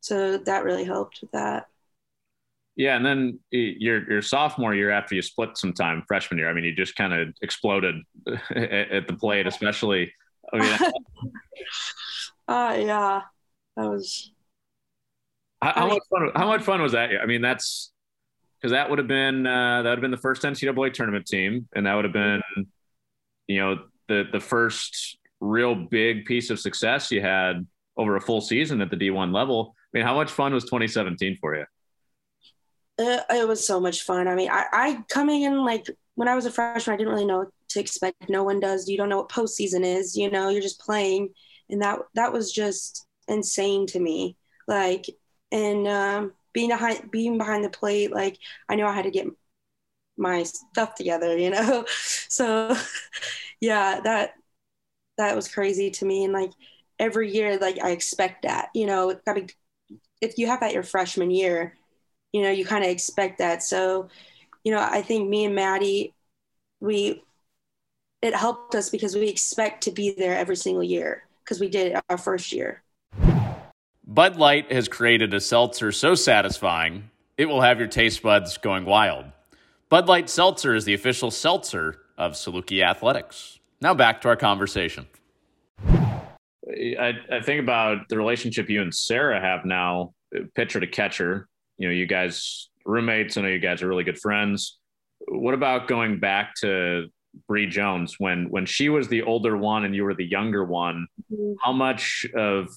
So 0.00 0.38
that 0.38 0.64
really 0.64 0.84
helped 0.84 1.20
with 1.20 1.32
that. 1.32 1.68
Yeah, 2.78 2.94
and 2.94 3.04
then 3.04 3.40
your 3.50 4.08
your 4.08 4.22
sophomore 4.22 4.72
year 4.72 4.90
after 4.90 5.16
you 5.16 5.22
split 5.22 5.58
some 5.58 5.72
time 5.72 6.04
freshman 6.06 6.38
year, 6.38 6.48
I 6.48 6.52
mean, 6.52 6.62
you 6.62 6.72
just 6.72 6.94
kind 6.94 7.12
of 7.12 7.34
exploded 7.42 7.96
at 8.54 9.08
the 9.08 9.16
plate, 9.18 9.48
especially. 9.48 10.12
I 10.52 10.58
mean, 10.58 10.92
uh, 12.46 12.76
yeah, 12.78 13.22
that 13.76 13.90
was. 13.90 14.30
How, 15.60 15.72
how 15.74 15.88
much 15.88 16.02
fun? 16.08 16.30
How 16.36 16.46
much 16.46 16.62
fun 16.62 16.80
was 16.80 16.92
that? 16.92 17.10
I 17.20 17.26
mean, 17.26 17.42
that's 17.42 17.90
because 18.60 18.70
that 18.70 18.88
would 18.88 19.00
have 19.00 19.08
been 19.08 19.44
uh, 19.44 19.82
that 19.82 19.88
would 19.88 19.98
have 19.98 20.00
been 20.00 20.12
the 20.12 20.16
first 20.16 20.42
NCAA 20.42 20.94
tournament 20.94 21.26
team, 21.26 21.68
and 21.74 21.84
that 21.84 21.94
would 21.94 22.04
have 22.04 22.14
been, 22.14 22.40
you 23.48 23.58
know, 23.58 23.78
the 24.08 24.24
the 24.32 24.40
first 24.40 25.18
real 25.40 25.74
big 25.74 26.24
piece 26.24 26.50
of 26.50 26.58
success 26.58 27.10
you 27.10 27.20
had 27.20 27.66
over 27.96 28.16
a 28.16 28.20
full 28.20 28.40
season 28.40 28.80
at 28.80 28.90
the 28.90 28.96
D1 28.96 29.32
level. 29.32 29.74
I 29.92 29.98
mean, 29.98 30.06
how 30.06 30.14
much 30.14 30.30
fun 30.30 30.52
was 30.52 30.64
2017 30.64 31.36
for 31.40 31.56
you? 31.56 31.64
Uh, 32.98 33.22
it 33.30 33.46
was 33.46 33.64
so 33.64 33.78
much 33.78 34.02
fun. 34.02 34.26
I 34.26 34.34
mean, 34.34 34.50
I, 34.50 34.64
I 34.72 35.04
coming 35.08 35.42
in 35.42 35.64
like 35.64 35.88
when 36.16 36.28
I 36.28 36.34
was 36.34 36.46
a 36.46 36.50
freshman, 36.50 36.94
I 36.94 36.96
didn't 36.96 37.12
really 37.12 37.26
know 37.26 37.38
what 37.38 37.48
to 37.68 37.80
expect. 37.80 38.28
No 38.28 38.42
one 38.42 38.58
does. 38.58 38.88
You 38.88 38.96
don't 38.96 39.08
know 39.08 39.18
what 39.18 39.28
postseason 39.28 39.84
is. 39.84 40.16
You 40.16 40.30
know, 40.30 40.48
you're 40.48 40.62
just 40.62 40.80
playing, 40.80 41.30
and 41.70 41.80
that 41.82 42.00
that 42.14 42.32
was 42.32 42.52
just 42.52 43.06
insane 43.28 43.86
to 43.88 44.00
me. 44.00 44.36
Like, 44.66 45.06
and 45.52 45.86
um, 45.86 46.32
being 46.52 46.70
behind 46.70 47.10
being 47.12 47.38
behind 47.38 47.64
the 47.64 47.70
plate, 47.70 48.12
like 48.12 48.36
I 48.68 48.74
knew 48.74 48.84
I 48.84 48.92
had 48.92 49.04
to 49.04 49.12
get 49.12 49.28
my 50.16 50.42
stuff 50.42 50.96
together. 50.96 51.38
You 51.38 51.50
know, 51.50 51.84
so 52.28 52.76
yeah, 53.60 54.00
that 54.00 54.34
that 55.16 55.36
was 55.36 55.48
crazy 55.48 55.90
to 55.90 56.04
me. 56.04 56.24
And 56.24 56.32
like 56.32 56.52
every 56.98 57.32
year, 57.32 57.58
like 57.58 57.82
I 57.82 57.90
expect 57.90 58.42
that, 58.42 58.70
you 58.74 58.86
know, 58.86 59.18
gotta, 59.26 59.48
if 60.20 60.38
you 60.38 60.46
have 60.46 60.60
that 60.60 60.72
your 60.72 60.82
freshman 60.82 61.30
year, 61.30 61.74
you 62.32 62.42
know, 62.42 62.50
you 62.50 62.64
kind 62.64 62.84
of 62.84 62.90
expect 62.90 63.38
that. 63.38 63.62
So, 63.62 64.08
you 64.64 64.72
know, 64.72 64.80
I 64.80 65.02
think 65.02 65.28
me 65.28 65.44
and 65.44 65.54
Maddie, 65.54 66.14
we, 66.80 67.22
it 68.22 68.34
helped 68.34 68.74
us 68.74 68.90
because 68.90 69.14
we 69.14 69.28
expect 69.28 69.84
to 69.84 69.90
be 69.90 70.14
there 70.16 70.36
every 70.36 70.56
single 70.56 70.82
year 70.82 71.24
because 71.44 71.60
we 71.60 71.68
did 71.68 71.92
it 71.92 72.04
our 72.08 72.18
first 72.18 72.52
year. 72.52 72.82
Bud 74.06 74.36
Light 74.36 74.72
has 74.72 74.88
created 74.88 75.34
a 75.34 75.40
seltzer 75.40 75.92
so 75.92 76.14
satisfying, 76.14 77.10
it 77.36 77.46
will 77.46 77.60
have 77.60 77.78
your 77.78 77.88
taste 77.88 78.22
buds 78.22 78.56
going 78.58 78.84
wild. 78.84 79.26
Bud 79.88 80.08
Light 80.08 80.28
Seltzer 80.28 80.74
is 80.74 80.84
the 80.84 80.94
official 80.94 81.30
seltzer 81.30 82.00
of 82.18 82.32
Saluki 82.32 82.82
Athletics. 82.82 83.58
Now 83.80 83.94
back 83.94 84.20
to 84.22 84.28
our 84.28 84.36
conversation. 84.36 85.06
I, 85.88 87.14
I 87.32 87.40
think 87.40 87.62
about 87.62 88.08
the 88.10 88.18
relationship 88.18 88.68
you 88.68 88.82
and 88.82 88.94
Sarah 88.94 89.40
have 89.40 89.64
now, 89.64 90.12
pitcher 90.54 90.80
to 90.80 90.86
catcher. 90.86 91.48
You 91.78 91.88
know, 91.88 91.94
you 91.94 92.04
guys 92.04 92.68
roommates. 92.84 93.38
I 93.38 93.42
know 93.42 93.48
you 93.48 93.58
guys 93.58 93.80
are 93.82 93.88
really 93.88 94.04
good 94.04 94.18
friends. 94.18 94.78
What 95.28 95.54
about 95.54 95.88
going 95.88 96.20
back 96.20 96.54
to 96.60 97.08
Bree 97.46 97.66
Jones 97.66 98.16
when 98.18 98.50
when 98.50 98.66
she 98.66 98.88
was 98.88 99.08
the 99.08 99.22
older 99.22 99.56
one 99.56 99.84
and 99.84 99.94
you 99.94 100.04
were 100.04 100.14
the 100.14 100.24
younger 100.24 100.64
one. 100.64 101.06
Mm-hmm. 101.32 101.52
How 101.62 101.72
much 101.72 102.26
of 102.34 102.68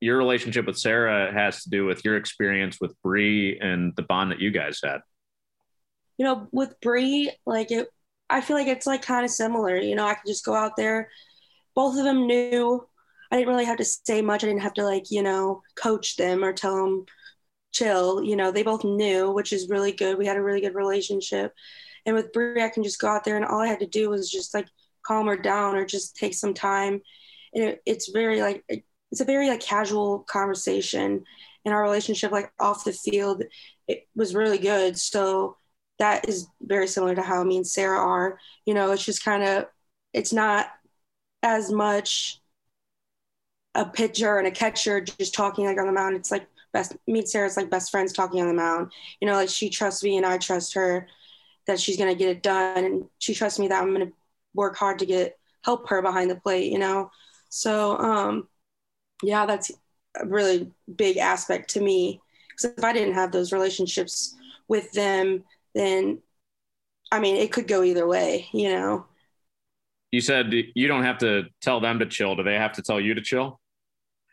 your 0.00 0.16
relationship 0.16 0.66
with 0.66 0.78
Sarah 0.78 1.32
has 1.32 1.64
to 1.64 1.70
do 1.70 1.84
with 1.84 2.04
your 2.04 2.16
experience 2.16 2.78
with 2.80 2.94
Bree 3.02 3.58
and 3.60 3.94
the 3.96 4.02
bond 4.02 4.30
that 4.30 4.40
you 4.40 4.50
guys 4.50 4.80
had? 4.82 5.00
You 6.16 6.24
know, 6.24 6.48
with 6.52 6.80
Bree, 6.80 7.30
like 7.46 7.70
it, 7.70 7.88
I 8.30 8.40
feel 8.40 8.56
like 8.56 8.66
it's 8.66 8.86
like 8.86 9.02
kind 9.02 9.24
of 9.24 9.30
similar. 9.30 9.76
You 9.76 9.94
know, 9.94 10.06
I 10.06 10.14
could 10.14 10.26
just 10.26 10.44
go 10.44 10.54
out 10.54 10.76
there. 10.76 11.10
Both 11.74 11.98
of 11.98 12.04
them 12.04 12.26
knew. 12.26 12.86
I 13.30 13.36
didn't 13.36 13.48
really 13.48 13.64
have 13.66 13.78
to 13.78 13.84
say 13.84 14.22
much. 14.22 14.42
I 14.42 14.46
didn't 14.48 14.62
have 14.62 14.74
to 14.74 14.84
like 14.84 15.10
you 15.10 15.22
know 15.22 15.62
coach 15.76 16.16
them 16.16 16.44
or 16.44 16.52
tell 16.52 16.76
them 16.76 17.06
chill. 17.72 18.22
You 18.22 18.36
know, 18.36 18.50
they 18.50 18.62
both 18.62 18.84
knew, 18.84 19.30
which 19.32 19.52
is 19.52 19.68
really 19.68 19.92
good. 19.92 20.18
We 20.18 20.26
had 20.26 20.36
a 20.36 20.42
really 20.42 20.60
good 20.60 20.74
relationship. 20.74 21.52
And 22.06 22.14
with 22.14 22.32
Bree, 22.32 22.62
I 22.62 22.68
can 22.68 22.82
just 22.82 23.00
go 23.00 23.08
out 23.08 23.24
there 23.24 23.36
and 23.36 23.44
all 23.44 23.60
I 23.60 23.66
had 23.66 23.80
to 23.80 23.86
do 23.86 24.10
was 24.10 24.30
just 24.30 24.54
like 24.54 24.66
calm 25.02 25.26
her 25.26 25.36
down 25.36 25.76
or 25.76 25.84
just 25.84 26.16
take 26.16 26.34
some 26.34 26.54
time. 26.54 27.02
And 27.54 27.64
it, 27.64 27.82
it's 27.86 28.08
very 28.10 28.40
like 28.40 28.64
it's 29.10 29.20
a 29.20 29.26
very 29.26 29.48
like 29.48 29.60
casual 29.60 30.20
conversation. 30.20 31.24
And 31.64 31.74
our 31.74 31.82
relationship, 31.82 32.32
like 32.32 32.50
off 32.58 32.84
the 32.84 32.92
field, 32.92 33.42
it 33.86 34.08
was 34.14 34.34
really 34.34 34.58
good. 34.58 34.98
So 34.98 35.56
that 35.98 36.28
is 36.28 36.46
very 36.60 36.86
similar 36.86 37.14
to 37.14 37.22
how 37.22 37.42
me 37.44 37.56
and 37.56 37.66
Sarah 37.66 37.98
are. 37.98 38.38
You 38.64 38.74
know, 38.74 38.92
it's 38.92 39.04
just 39.04 39.24
kind 39.24 39.42
of 39.42 39.66
it's 40.12 40.32
not 40.32 40.68
as 41.42 41.70
much 41.70 42.40
a 43.74 43.84
pitcher 43.84 44.38
and 44.38 44.46
a 44.46 44.50
catcher 44.50 45.00
just 45.00 45.34
talking 45.34 45.66
like 45.66 45.78
on 45.78 45.86
the 45.86 45.92
mound. 45.92 46.16
It's 46.16 46.30
like 46.30 46.46
best 46.72 46.96
me 47.06 47.20
and 47.20 47.28
Sarah's 47.28 47.56
like 47.56 47.70
best 47.70 47.90
friends 47.90 48.12
talking 48.12 48.40
on 48.40 48.48
the 48.48 48.54
mound. 48.54 48.92
You 49.20 49.28
know, 49.28 49.34
like 49.34 49.48
she 49.48 49.70
trusts 49.70 50.02
me 50.02 50.16
and 50.16 50.26
I 50.26 50.38
trust 50.38 50.74
her 50.74 51.06
that 51.66 51.80
she's 51.80 51.96
gonna 51.96 52.14
get 52.14 52.30
it 52.30 52.42
done 52.42 52.84
and 52.84 53.04
she 53.18 53.34
trusts 53.34 53.58
me 53.58 53.68
that 53.68 53.82
I'm 53.82 53.92
gonna 53.92 54.12
work 54.54 54.76
hard 54.76 54.98
to 55.00 55.06
get 55.06 55.38
help 55.62 55.88
her 55.88 56.02
behind 56.02 56.30
the 56.30 56.36
plate, 56.36 56.72
you 56.72 56.78
know. 56.78 57.10
So 57.50 57.96
um 57.98 58.48
yeah, 59.22 59.46
that's 59.46 59.70
a 60.20 60.26
really 60.26 60.70
big 60.96 61.16
aspect 61.16 61.70
to 61.70 61.80
me. 61.80 62.20
Because 62.50 62.76
if 62.76 62.84
I 62.84 62.92
didn't 62.92 63.14
have 63.14 63.32
those 63.32 63.52
relationships 63.52 64.36
with 64.68 64.92
them, 64.92 65.44
then 65.74 66.20
I 67.10 67.20
mean 67.20 67.36
it 67.36 67.52
could 67.52 67.68
go 67.68 67.82
either 67.82 68.06
way, 68.06 68.48
you 68.52 68.70
know. 68.70 69.06
You 70.10 70.20
said 70.20 70.52
you 70.52 70.88
don't 70.88 71.04
have 71.04 71.18
to 71.18 71.44
tell 71.60 71.80
them 71.80 71.98
to 71.98 72.06
chill. 72.06 72.36
Do 72.36 72.42
they 72.42 72.54
have 72.54 72.72
to 72.74 72.82
tell 72.82 73.00
you 73.00 73.14
to 73.14 73.20
chill? 73.20 73.60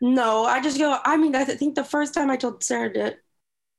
No, 0.00 0.44
I 0.44 0.60
just 0.60 0.78
go. 0.78 0.98
I 1.04 1.16
mean, 1.16 1.34
I 1.34 1.44
think 1.44 1.74
the 1.74 1.84
first 1.84 2.14
time 2.14 2.30
I 2.30 2.36
told 2.36 2.62
Sarah 2.62 2.92
to 2.94 3.16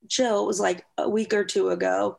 chill 0.08 0.46
was 0.46 0.60
like 0.60 0.84
a 0.96 1.08
week 1.08 1.32
or 1.32 1.44
two 1.44 1.70
ago, 1.70 2.18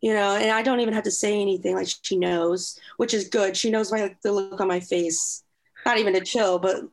you 0.00 0.14
know, 0.14 0.36
and 0.36 0.50
I 0.50 0.62
don't 0.62 0.80
even 0.80 0.94
have 0.94 1.04
to 1.04 1.10
say 1.10 1.40
anything. 1.40 1.74
Like 1.74 1.88
she 2.02 2.16
knows, 2.16 2.78
which 2.96 3.14
is 3.14 3.28
good. 3.28 3.56
She 3.56 3.70
knows 3.70 3.90
my 3.92 4.02
like, 4.02 4.20
the 4.22 4.32
look 4.32 4.60
on 4.60 4.68
my 4.68 4.80
face. 4.80 5.42
Not 5.84 5.98
even 5.98 6.14
to 6.14 6.20
chill, 6.20 6.58
but 6.58 6.84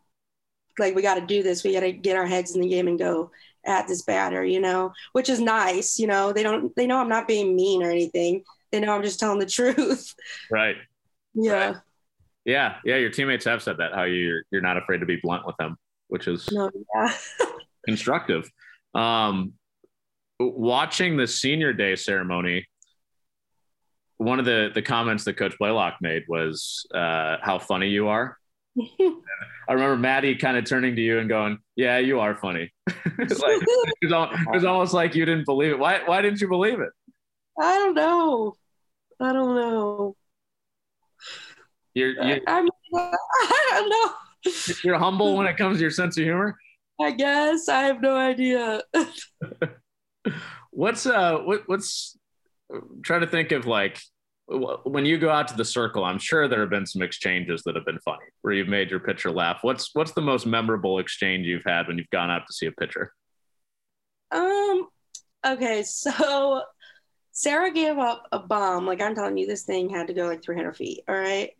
like 0.80 0.96
we 0.96 1.02
got 1.02 1.16
to 1.16 1.26
do 1.26 1.44
this. 1.44 1.64
We 1.64 1.74
got 1.74 1.82
to 1.82 1.92
get 1.92 2.18
our 2.18 2.26
heads 2.26 2.56
in 2.56 2.62
the 2.62 2.70
game 2.70 2.88
and 2.88 2.98
go 2.98 3.32
at 3.66 3.88
this 3.88 4.04
batter, 4.04 4.44
you 4.44 4.60
know, 4.60 4.94
which 5.14 5.30
is 5.30 5.40
nice. 5.40 6.00
You 6.00 6.08
know, 6.08 6.34
they 6.34 6.44
don't. 6.44 6.76
They 6.76 6.88
know 6.88 6.98
I'm 6.98 7.10
not 7.10 7.28
being 7.28 7.56
mean 7.56 7.84
or 7.84 7.92
anything. 7.92 8.44
They 8.72 8.80
know 8.80 8.94
I'm 8.94 9.04
just 9.04 9.20
telling 9.20 9.40
the 9.40 9.46
truth. 9.48 10.14
Right. 10.52 10.78
Yeah. 11.34 11.54
Right. 11.54 11.76
Yeah, 12.46 12.78
yeah. 12.84 12.96
Your 12.96 13.10
teammates 13.10 13.46
have 13.46 13.62
said 13.62 13.78
that 13.78 13.94
how 13.94 14.04
you're 14.04 14.44
you're 14.52 14.62
not 14.62 14.78
afraid 14.78 15.00
to 15.00 15.06
be 15.06 15.18
blunt 15.22 15.46
with 15.46 15.58
them 15.58 15.78
which 16.10 16.28
is 16.28 16.50
no, 16.52 16.70
yeah. 16.94 17.14
constructive. 17.86 18.52
Um, 18.94 19.54
watching 20.40 21.16
the 21.16 21.28
senior 21.28 21.72
day 21.72 21.96
ceremony, 21.96 22.68
one 24.18 24.40
of 24.40 24.46
the 24.46 24.72
the 24.74 24.82
comments 24.82 25.24
that 25.24 25.38
Coach 25.38 25.58
Blaylock 25.58 25.98
made 26.02 26.24
was 26.28 26.86
uh, 26.94 27.38
how 27.42 27.60
funny 27.60 27.88
you 27.88 28.10
are. 28.10 28.38
I 29.70 29.74
remember 29.74 29.98
Maddie 29.98 30.36
kind 30.36 30.58
of 30.58 30.66
turning 30.66 30.96
to 30.96 31.02
you 31.02 31.20
and 31.20 31.30
going, 31.30 31.60
"Yeah, 31.76 31.98
you 31.98 32.20
are 32.20 32.36
funny." 32.36 32.72
it's 32.88 33.40
like 33.40 33.62
it 33.62 34.10
was, 34.10 34.30
it 34.32 34.52
was 34.52 34.66
almost 34.66 34.94
like 34.94 35.16
you 35.16 35.26
didn't 35.26 35.46
believe 35.46 35.72
it. 35.72 35.80
Why? 35.80 36.02
Why 36.06 36.22
didn't 36.22 36.42
you 36.42 36.48
believe 36.48 36.80
it? 36.80 36.90
I 37.60 37.76
don't 37.76 37.96
know. 37.96 38.56
I 39.20 39.34
don't 39.34 39.56
know. 39.56 40.16
You're, 41.94 42.12
you're 42.24 42.40
I, 42.48 42.66
I 42.96 43.72
don't 43.74 43.90
know. 43.90 44.54
You're 44.84 44.98
humble 44.98 45.36
when 45.36 45.48
it 45.48 45.58
comes 45.58 45.78
to 45.78 45.82
your 45.82 45.92
sense 45.92 46.18
of 46.18 46.24
humor. 46.24 46.58
I 47.02 47.12
guess 47.12 47.68
I 47.68 47.84
have 47.84 48.02
no 48.02 48.16
idea. 48.16 48.82
what's 50.72 51.06
uh 51.06 51.40
what 51.40 51.64
what's 51.68 52.18
try 53.04 53.20
to 53.20 53.28
think 53.28 53.52
of 53.52 53.66
like 53.66 54.00
when 54.50 55.06
you 55.06 55.18
go 55.18 55.30
out 55.30 55.48
to 55.48 55.56
the 55.56 55.66
circle 55.66 56.04
i'm 56.04 56.18
sure 56.18 56.48
there 56.48 56.62
have 56.62 56.70
been 56.70 56.86
some 56.86 57.02
exchanges 57.02 57.62
that 57.64 57.76
have 57.76 57.86
been 57.86 58.00
funny 58.00 58.26
where 58.42 58.54
you've 58.54 58.68
made 58.68 58.90
your 58.90 59.00
pitcher 59.00 59.32
laugh. 59.32 59.60
What's 59.62 59.94
what's 59.94 60.12
the 60.14 60.22
most 60.22 60.46
memorable 60.46 61.00
exchange 61.00 61.46
you've 61.46 61.64
had 61.66 61.88
when 61.88 61.98
you've 61.98 62.10
gone 62.10 62.32
out 62.32 62.48
to 62.48 62.54
see 62.54 62.66
a 62.66 62.72
pitcher? 62.72 63.14
Um 64.32 64.88
okay 65.46 65.84
so 65.84 66.64
sarah 67.32 67.72
gave 67.72 67.98
up 67.98 68.28
a 68.32 68.40
bomb. 68.40 68.86
Like 68.86 69.02
i'm 69.02 69.16
telling 69.16 69.38
you 69.38 69.48
this 69.48 69.64
thing 69.64 69.90
had 69.90 70.08
to 70.08 70.14
go 70.14 70.26
like 70.28 70.44
300 70.44 70.76
feet 70.76 71.04
all 71.08 71.16
right 71.16 71.52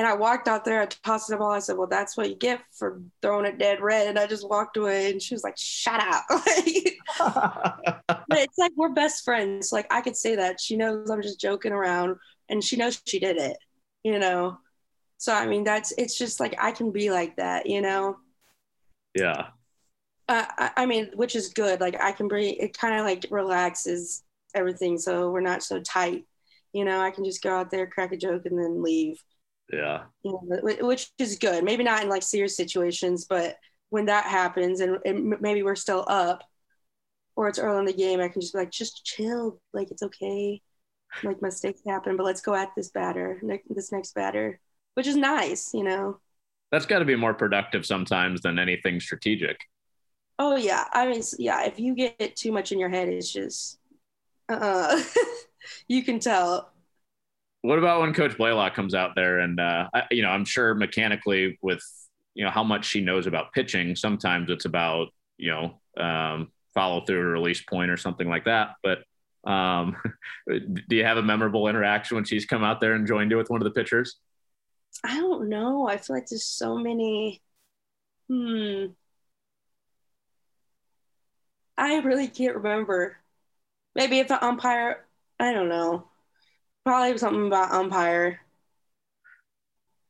and 0.00 0.06
I 0.06 0.14
walked 0.14 0.48
out 0.48 0.64
there, 0.64 0.80
I 0.80 0.86
tossed 0.86 1.28
the 1.28 1.36
ball. 1.36 1.50
I 1.50 1.58
said, 1.58 1.76
Well, 1.76 1.86
that's 1.86 2.16
what 2.16 2.30
you 2.30 2.34
get 2.34 2.62
for 2.72 3.02
throwing 3.20 3.44
it 3.44 3.58
dead 3.58 3.82
red. 3.82 4.06
And 4.06 4.18
I 4.18 4.26
just 4.26 4.48
walked 4.48 4.78
away 4.78 5.10
and 5.10 5.20
she 5.20 5.34
was 5.34 5.44
like, 5.44 5.58
Shut 5.58 6.00
up. 6.02 6.24
but 7.18 8.38
it's 8.38 8.56
like 8.56 8.72
we're 8.76 8.94
best 8.94 9.26
friends. 9.26 9.72
Like 9.72 9.86
I 9.92 10.00
could 10.00 10.16
say 10.16 10.36
that. 10.36 10.58
She 10.58 10.74
knows 10.74 11.10
I'm 11.10 11.20
just 11.20 11.38
joking 11.38 11.72
around 11.72 12.16
and 12.48 12.64
she 12.64 12.78
knows 12.78 13.02
she 13.06 13.18
did 13.18 13.36
it, 13.36 13.58
you 14.02 14.18
know. 14.18 14.56
So 15.18 15.34
I 15.34 15.46
mean 15.46 15.64
that's 15.64 15.92
it's 15.98 16.16
just 16.16 16.40
like 16.40 16.56
I 16.58 16.72
can 16.72 16.92
be 16.92 17.10
like 17.10 17.36
that, 17.36 17.66
you 17.66 17.82
know. 17.82 18.16
Yeah. 19.14 19.48
Uh, 20.30 20.46
I, 20.56 20.70
I 20.78 20.86
mean, 20.86 21.10
which 21.12 21.36
is 21.36 21.50
good. 21.50 21.78
Like 21.78 22.02
I 22.02 22.12
can 22.12 22.26
bring 22.26 22.54
it 22.54 22.72
kind 22.72 22.98
of 22.98 23.04
like 23.04 23.26
relaxes 23.30 24.22
everything 24.54 24.96
so 24.96 25.30
we're 25.30 25.42
not 25.42 25.62
so 25.62 25.78
tight. 25.78 26.24
You 26.72 26.86
know, 26.86 27.02
I 27.02 27.10
can 27.10 27.22
just 27.22 27.42
go 27.42 27.54
out 27.54 27.70
there, 27.70 27.86
crack 27.86 28.12
a 28.12 28.16
joke, 28.16 28.46
and 28.46 28.58
then 28.58 28.82
leave 28.82 29.22
yeah. 29.72 30.02
You 30.22 30.38
know, 30.42 30.76
which 30.86 31.10
is 31.18 31.38
good. 31.38 31.64
Maybe 31.64 31.84
not 31.84 32.02
in 32.02 32.08
like 32.08 32.22
serious 32.22 32.56
situations, 32.56 33.26
but 33.28 33.56
when 33.90 34.06
that 34.06 34.24
happens 34.24 34.80
and, 34.80 34.98
and 35.04 35.40
maybe 35.40 35.62
we're 35.62 35.74
still 35.76 36.04
up 36.08 36.42
or 37.36 37.48
it's 37.48 37.58
early 37.58 37.80
in 37.80 37.84
the 37.86 37.92
game, 37.92 38.20
I 38.20 38.28
can 38.28 38.40
just 38.40 38.52
be 38.52 38.58
like, 38.58 38.70
just 38.70 39.04
chill. 39.04 39.60
Like 39.72 39.90
it's 39.90 40.02
okay. 40.02 40.60
Like 41.22 41.42
mistakes 41.42 41.80
happen, 41.86 42.16
but 42.16 42.24
let's 42.24 42.40
go 42.40 42.54
at 42.54 42.70
this 42.76 42.90
batter, 42.90 43.40
this 43.68 43.90
next 43.90 44.14
batter, 44.14 44.60
which 44.94 45.06
is 45.06 45.16
nice, 45.16 45.74
you 45.74 45.82
know. 45.82 46.18
That's 46.70 46.86
got 46.86 47.00
to 47.00 47.04
be 47.04 47.16
more 47.16 47.34
productive 47.34 47.84
sometimes 47.84 48.42
than 48.42 48.58
anything 48.58 49.00
strategic. 49.00 49.58
Oh 50.38 50.56
yeah, 50.56 50.84
I 50.92 51.08
mean, 51.08 51.22
yeah. 51.38 51.64
If 51.64 51.80
you 51.80 51.94
get 51.94 52.36
too 52.36 52.52
much 52.52 52.70
in 52.72 52.78
your 52.78 52.88
head, 52.88 53.08
it's 53.08 53.32
just, 53.32 53.78
uh, 54.48 55.02
you 55.88 56.02
can 56.04 56.20
tell 56.20 56.69
what 57.62 57.78
about 57.78 58.00
when 58.00 58.14
Coach 58.14 58.36
Blaylock 58.36 58.74
comes 58.74 58.94
out 58.94 59.12
there 59.14 59.40
and 59.40 59.60
uh, 59.60 59.88
I, 59.92 60.04
you 60.10 60.22
know 60.22 60.30
I'm 60.30 60.44
sure 60.44 60.74
mechanically 60.74 61.58
with 61.62 61.82
you 62.34 62.44
know 62.44 62.50
how 62.50 62.64
much 62.64 62.86
she 62.86 63.00
knows 63.00 63.26
about 63.26 63.52
pitching, 63.52 63.96
sometimes 63.96 64.50
it's 64.50 64.64
about 64.64 65.08
you 65.36 65.50
know 65.50 66.02
um, 66.02 66.50
follow 66.74 67.04
through 67.04 67.20
or 67.20 67.30
release 67.30 67.62
point 67.62 67.90
or 67.90 67.96
something 67.96 68.28
like 68.28 68.44
that. 68.44 68.76
But 68.82 69.00
um, 69.44 69.96
do 70.48 70.96
you 70.96 71.04
have 71.04 71.16
a 71.16 71.22
memorable 71.22 71.68
interaction 71.68 72.16
when 72.16 72.24
she's 72.24 72.46
come 72.46 72.64
out 72.64 72.80
there 72.80 72.94
and 72.94 73.06
joined 73.06 73.30
you 73.30 73.36
with 73.36 73.50
one 73.50 73.60
of 73.60 73.64
the 73.64 73.78
pitchers? 73.78 74.16
I 75.04 75.16
don't 75.16 75.48
know. 75.48 75.88
I 75.88 75.96
feel 75.96 76.16
like 76.16 76.26
there's 76.26 76.44
so 76.44 76.76
many. 76.76 77.40
Hmm. 78.28 78.86
I 81.76 81.96
really 82.00 82.28
can't 82.28 82.56
remember. 82.56 83.16
Maybe 83.94 84.18
if 84.18 84.30
an 84.30 84.38
umpire, 84.42 85.06
I 85.38 85.52
don't 85.52 85.68
know. 85.68 86.09
Probably 86.84 87.18
something 87.18 87.46
about 87.46 87.72
umpire. 87.72 88.40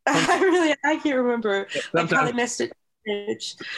I 0.06 0.40
really 0.40 0.74
I 0.84 0.96
can't 0.96 1.16
remember. 1.16 1.66
Sometimes, 1.70 2.12
I 2.12 2.16
probably 2.16 2.32
missed 2.32 2.60
it. 2.60 2.72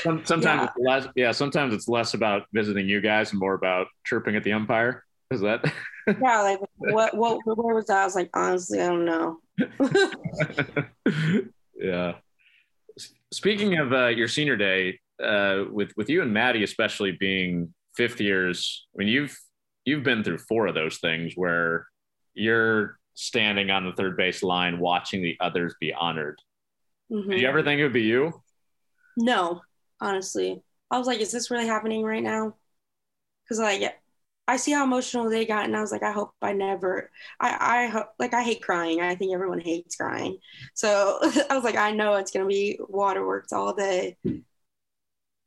Some, 0.02 0.24
sometimes 0.24 0.44
yeah. 0.44 0.64
it's 0.64 0.74
less 0.78 1.06
yeah, 1.14 1.32
sometimes 1.32 1.74
it's 1.74 1.88
less 1.88 2.14
about 2.14 2.46
visiting 2.52 2.88
you 2.88 3.00
guys 3.00 3.30
and 3.30 3.40
more 3.40 3.54
about 3.54 3.86
chirping 4.04 4.36
at 4.36 4.44
the 4.44 4.52
umpire. 4.52 5.04
Is 5.30 5.40
that 5.40 5.64
Yeah, 6.06 6.42
like 6.42 6.60
what 6.76 7.16
what 7.16 7.40
where 7.44 7.74
was 7.74 7.86
that? 7.86 7.98
I 7.98 8.04
was 8.04 8.14
like, 8.14 8.30
honestly, 8.34 8.80
I 8.80 8.88
don't 8.88 9.04
know. 9.04 9.38
yeah. 11.76 12.14
Speaking 13.32 13.78
of 13.78 13.92
uh, 13.92 14.08
your 14.08 14.28
senior 14.28 14.56
day, 14.56 14.98
uh, 15.22 15.64
with 15.70 15.92
with 15.96 16.08
you 16.08 16.22
and 16.22 16.32
Maddie 16.32 16.64
especially 16.64 17.12
being 17.12 17.72
fifth 17.96 18.20
years, 18.20 18.86
I 18.94 18.98
mean 18.98 19.08
you've 19.08 19.38
you've 19.84 20.02
been 20.02 20.24
through 20.24 20.38
four 20.38 20.66
of 20.66 20.74
those 20.74 20.98
things 20.98 21.34
where 21.34 21.86
you're 22.34 22.98
standing 23.14 23.70
on 23.70 23.84
the 23.84 23.92
third 23.92 24.16
base 24.16 24.42
line 24.42 24.78
watching 24.78 25.22
the 25.22 25.36
others 25.40 25.74
be 25.80 25.92
honored. 25.92 26.40
Mm-hmm. 27.10 27.30
Did 27.30 27.40
you 27.40 27.48
ever 27.48 27.62
think 27.62 27.80
it 27.80 27.84
would 27.84 27.92
be 27.92 28.02
you? 28.02 28.42
No, 29.16 29.60
honestly. 30.00 30.62
I 30.90 30.98
was 30.98 31.06
like, 31.06 31.20
is 31.20 31.32
this 31.32 31.50
really 31.50 31.66
happening 31.66 32.02
right 32.02 32.22
now? 32.22 32.56
Because 33.44 33.58
like 33.58 33.98
I 34.48 34.56
see 34.56 34.72
how 34.72 34.84
emotional 34.84 35.30
they 35.30 35.46
got, 35.46 35.64
and 35.64 35.76
I 35.76 35.80
was 35.80 35.92
like, 35.92 36.02
I 36.02 36.12
hope 36.12 36.32
I 36.42 36.52
never. 36.52 37.10
I 37.40 37.84
I 37.84 37.86
hope 37.86 38.08
like 38.18 38.34
I 38.34 38.42
hate 38.42 38.62
crying. 38.62 39.00
I 39.00 39.14
think 39.14 39.32
everyone 39.32 39.60
hates 39.60 39.96
crying. 39.96 40.38
So 40.74 41.18
I 41.50 41.54
was 41.54 41.64
like, 41.64 41.76
I 41.76 41.92
know 41.92 42.14
it's 42.14 42.30
gonna 42.30 42.46
be 42.46 42.78
waterworks 42.88 43.52
all 43.52 43.74
day. 43.74 44.16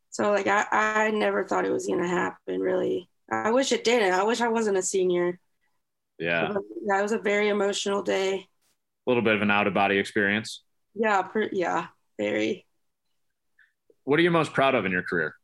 So 0.10 0.32
like 0.32 0.48
I 0.48 0.66
I 0.72 1.12
never 1.12 1.46
thought 1.46 1.66
it 1.66 1.72
was 1.72 1.88
gonna 1.88 2.08
happen. 2.08 2.62
Really, 2.62 3.10
I 3.30 3.52
wish 3.52 3.72
it 3.72 3.84
didn't. 3.84 4.14
I 4.14 4.24
wish 4.24 4.42
I 4.42 4.48
wasn't 4.48 4.78
a 4.78 4.82
senior. 4.82 5.40
Yeah, 6.18 6.54
that 6.88 7.02
was 7.02 7.12
a 7.12 7.18
very 7.18 7.50
emotional 7.50 8.02
day. 8.02 8.36
A 8.36 9.10
little 9.10 9.24
bit 9.24 9.36
of 9.36 9.42
an 9.42 9.52
out 9.52 9.68
of 9.68 9.74
body 9.74 9.98
experience. 9.98 10.64
Yeah, 10.94 11.22
per, 11.24 11.50
yeah, 11.52 11.88
very. 12.18 12.66
What 14.04 14.20
are 14.20 14.24
you 14.24 14.32
most 14.32 14.54
proud 14.54 14.76
of 14.76 14.86
in 14.86 14.92
your 14.92 15.04
career? 15.04 15.36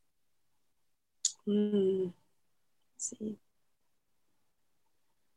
Hmm 1.45 2.09
see. 3.01 3.37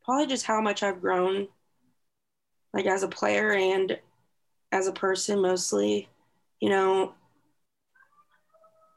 Probably 0.04 0.26
just 0.26 0.44
how 0.44 0.60
much 0.60 0.82
I've 0.82 1.00
grown, 1.00 1.48
like 2.72 2.86
as 2.86 3.02
a 3.02 3.08
player 3.08 3.52
and 3.52 3.98
as 4.70 4.86
a 4.86 4.92
person 4.92 5.40
mostly. 5.40 6.08
You 6.60 6.68
know, 6.68 7.14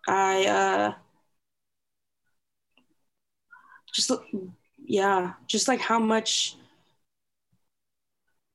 I 0.07 0.45
uh, 0.45 0.93
just 3.93 4.11
yeah, 4.87 5.33
just 5.47 5.67
like 5.69 5.81
how 5.81 5.99
much 5.99 6.57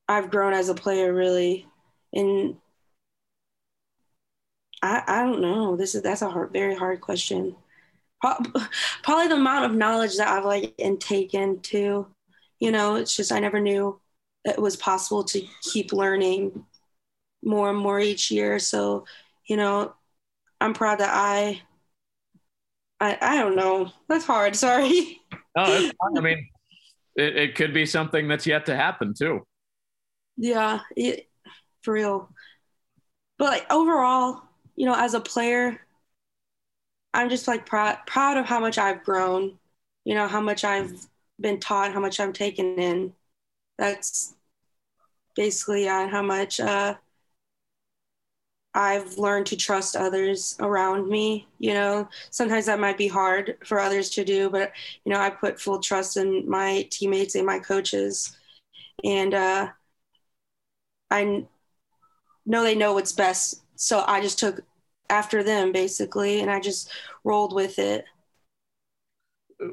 I've 0.07 0.29
grown 0.29 0.53
as 0.53 0.69
a 0.69 0.75
player, 0.75 1.13
really, 1.13 1.67
and 2.13 2.57
I 4.81 5.03
I 5.07 5.23
don't 5.23 5.41
know. 5.41 5.75
This 5.75 5.95
is 5.95 6.01
that's 6.01 6.21
a 6.21 6.29
hard, 6.29 6.51
very 6.51 6.75
hard 6.75 7.01
question 7.01 7.55
probably 9.03 9.27
the 9.29 9.35
amount 9.35 9.65
of 9.65 9.77
knowledge 9.77 10.17
that 10.17 10.27
I've 10.29 10.45
like 10.45 10.73
intaken 10.79 11.61
too. 11.61 12.07
You 12.59 12.71
know, 12.71 12.95
it's 12.95 13.15
just 13.15 13.31
I 13.31 13.39
never 13.39 13.59
knew 13.61 14.01
it 14.45 14.59
was 14.61 14.75
possible 14.77 15.23
to 15.25 15.41
keep 15.63 15.93
learning 15.93 16.65
more 17.43 17.69
and 17.71 17.79
more 17.79 17.99
each 17.99 18.31
year. 18.31 18.59
So, 18.59 19.05
you 19.47 19.57
know, 19.57 19.93
I'm 20.61 20.73
proud 20.73 20.99
that 20.99 21.11
I 21.13 21.61
I, 22.99 23.17
I 23.21 23.35
don't 23.37 23.55
know. 23.55 23.91
That's 24.07 24.25
hard. 24.25 24.55
Sorry. 24.55 25.21
No, 25.55 25.91
I 26.17 26.19
mean, 26.19 26.49
it, 27.15 27.35
it 27.37 27.55
could 27.55 27.73
be 27.73 27.85
something 27.85 28.27
that's 28.27 28.47
yet 28.47 28.65
to 28.67 28.75
happen 28.75 29.13
too. 29.13 29.45
Yeah, 30.37 30.79
it, 30.95 31.29
for 31.81 31.93
real. 31.93 32.29
But 33.37 33.45
like 33.45 33.71
overall, 33.71 34.41
you 34.75 34.85
know, 34.85 34.95
as 34.95 35.13
a 35.13 35.19
player, 35.19 35.79
I'm 37.13 37.29
just 37.29 37.47
like 37.47 37.65
proud 37.65 37.99
proud 38.07 38.37
of 38.37 38.45
how 38.45 38.59
much 38.59 38.77
I've 38.77 39.03
grown, 39.03 39.59
you 40.05 40.15
know, 40.15 40.27
how 40.27 40.41
much 40.41 40.63
I've 40.63 41.07
been 41.39 41.59
taught, 41.59 41.93
how 41.93 41.99
much 41.99 42.19
I'm 42.19 42.33
taken 42.33 42.79
in. 42.79 43.13
That's 43.77 44.33
basically 45.35 45.87
on 45.89 46.09
how 46.09 46.21
much 46.21 46.59
uh, 46.59 46.95
I've 48.75 49.17
learned 49.17 49.45
to 49.47 49.57
trust 49.57 49.95
others 49.95 50.55
around 50.59 51.07
me. 51.07 51.47
You 51.59 51.73
know, 51.73 52.09
sometimes 52.31 52.65
that 52.65 52.79
might 52.79 52.97
be 52.97 53.07
hard 53.07 53.57
for 53.65 53.79
others 53.79 54.09
to 54.11 54.25
do, 54.25 54.49
but 54.49 54.71
you 55.05 55.11
know, 55.11 55.19
I 55.19 55.29
put 55.29 55.59
full 55.59 55.79
trust 55.79 56.17
in 56.17 56.49
my 56.49 56.87
teammates 56.91 57.35
and 57.35 57.45
my 57.45 57.59
coaches, 57.59 58.35
and 59.03 59.33
uh, 59.33 59.69
I 61.11 61.45
know 62.45 62.63
they 62.63 62.75
know 62.75 62.93
what's 62.93 63.11
best. 63.11 63.61
So 63.75 64.03
I 64.07 64.21
just 64.21 64.39
took 64.39 64.63
after 65.13 65.43
them 65.43 65.71
basically 65.71 66.41
and 66.41 66.49
i 66.49 66.59
just 66.59 66.89
rolled 67.23 67.53
with 67.53 67.77
it 67.79 68.05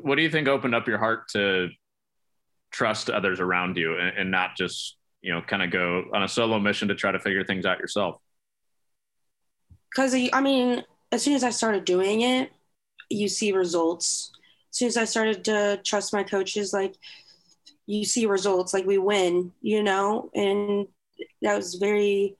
what 0.02 0.16
do 0.16 0.22
you 0.22 0.30
think 0.30 0.48
opened 0.48 0.74
up 0.74 0.86
your 0.86 0.98
heart 0.98 1.28
to 1.28 1.68
trust 2.70 3.10
others 3.10 3.40
around 3.40 3.76
you 3.76 3.98
and, 3.98 4.16
and 4.18 4.30
not 4.30 4.50
just 4.56 4.96
you 5.22 5.32
know 5.32 5.40
kind 5.40 5.62
of 5.62 5.70
go 5.70 6.04
on 6.12 6.22
a 6.22 6.28
solo 6.28 6.58
mission 6.58 6.88
to 6.88 6.94
try 6.94 7.10
to 7.10 7.18
figure 7.18 7.44
things 7.44 7.64
out 7.64 7.78
yourself 7.78 8.20
because 9.90 10.14
i 10.32 10.40
mean 10.40 10.84
as 11.12 11.22
soon 11.22 11.34
as 11.34 11.44
i 11.44 11.50
started 11.50 11.84
doing 11.84 12.22
it 12.22 12.50
you 13.08 13.28
see 13.28 13.52
results 13.52 14.32
as 14.70 14.76
soon 14.76 14.88
as 14.88 14.96
i 14.96 15.04
started 15.04 15.44
to 15.44 15.80
trust 15.84 16.12
my 16.12 16.22
coaches 16.22 16.72
like 16.72 16.94
you 17.86 18.04
see 18.04 18.26
results 18.26 18.72
like 18.72 18.86
we 18.86 18.98
win 18.98 19.52
you 19.60 19.82
know 19.82 20.30
and 20.34 20.86
that 21.42 21.56
was 21.56 21.74
very 21.74 22.36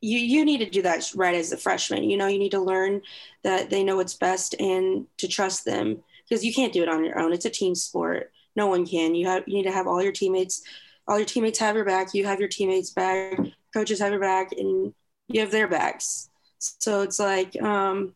you 0.00 0.18
you 0.18 0.44
need 0.44 0.58
to 0.58 0.70
do 0.70 0.82
that 0.82 1.10
right 1.14 1.34
as 1.34 1.52
a 1.52 1.56
freshman. 1.56 2.08
You 2.08 2.16
know, 2.16 2.26
you 2.26 2.38
need 2.38 2.52
to 2.52 2.60
learn 2.60 3.02
that 3.42 3.70
they 3.70 3.82
know 3.82 3.96
what's 3.96 4.14
best 4.14 4.54
and 4.60 5.06
to 5.18 5.28
trust 5.28 5.64
them 5.64 6.02
because 6.28 6.44
you 6.44 6.52
can't 6.52 6.72
do 6.72 6.82
it 6.82 6.88
on 6.88 7.04
your 7.04 7.18
own. 7.18 7.32
It's 7.32 7.44
a 7.44 7.50
team 7.50 7.74
sport. 7.74 8.30
No 8.54 8.66
one 8.66 8.86
can. 8.86 9.14
You 9.14 9.26
have 9.26 9.44
you 9.46 9.54
need 9.54 9.64
to 9.64 9.72
have 9.72 9.86
all 9.86 10.02
your 10.02 10.12
teammates, 10.12 10.62
all 11.08 11.18
your 11.18 11.26
teammates 11.26 11.58
have 11.58 11.76
your 11.76 11.84
back. 11.84 12.14
You 12.14 12.26
have 12.26 12.40
your 12.40 12.48
teammates 12.48 12.90
back. 12.90 13.38
Coaches 13.72 14.00
have 14.00 14.12
your 14.12 14.20
back, 14.20 14.52
and 14.52 14.94
you 15.28 15.40
have 15.40 15.50
their 15.50 15.68
backs. 15.68 16.30
So 16.58 17.02
it's 17.02 17.18
like 17.18 17.60
um, 17.62 18.14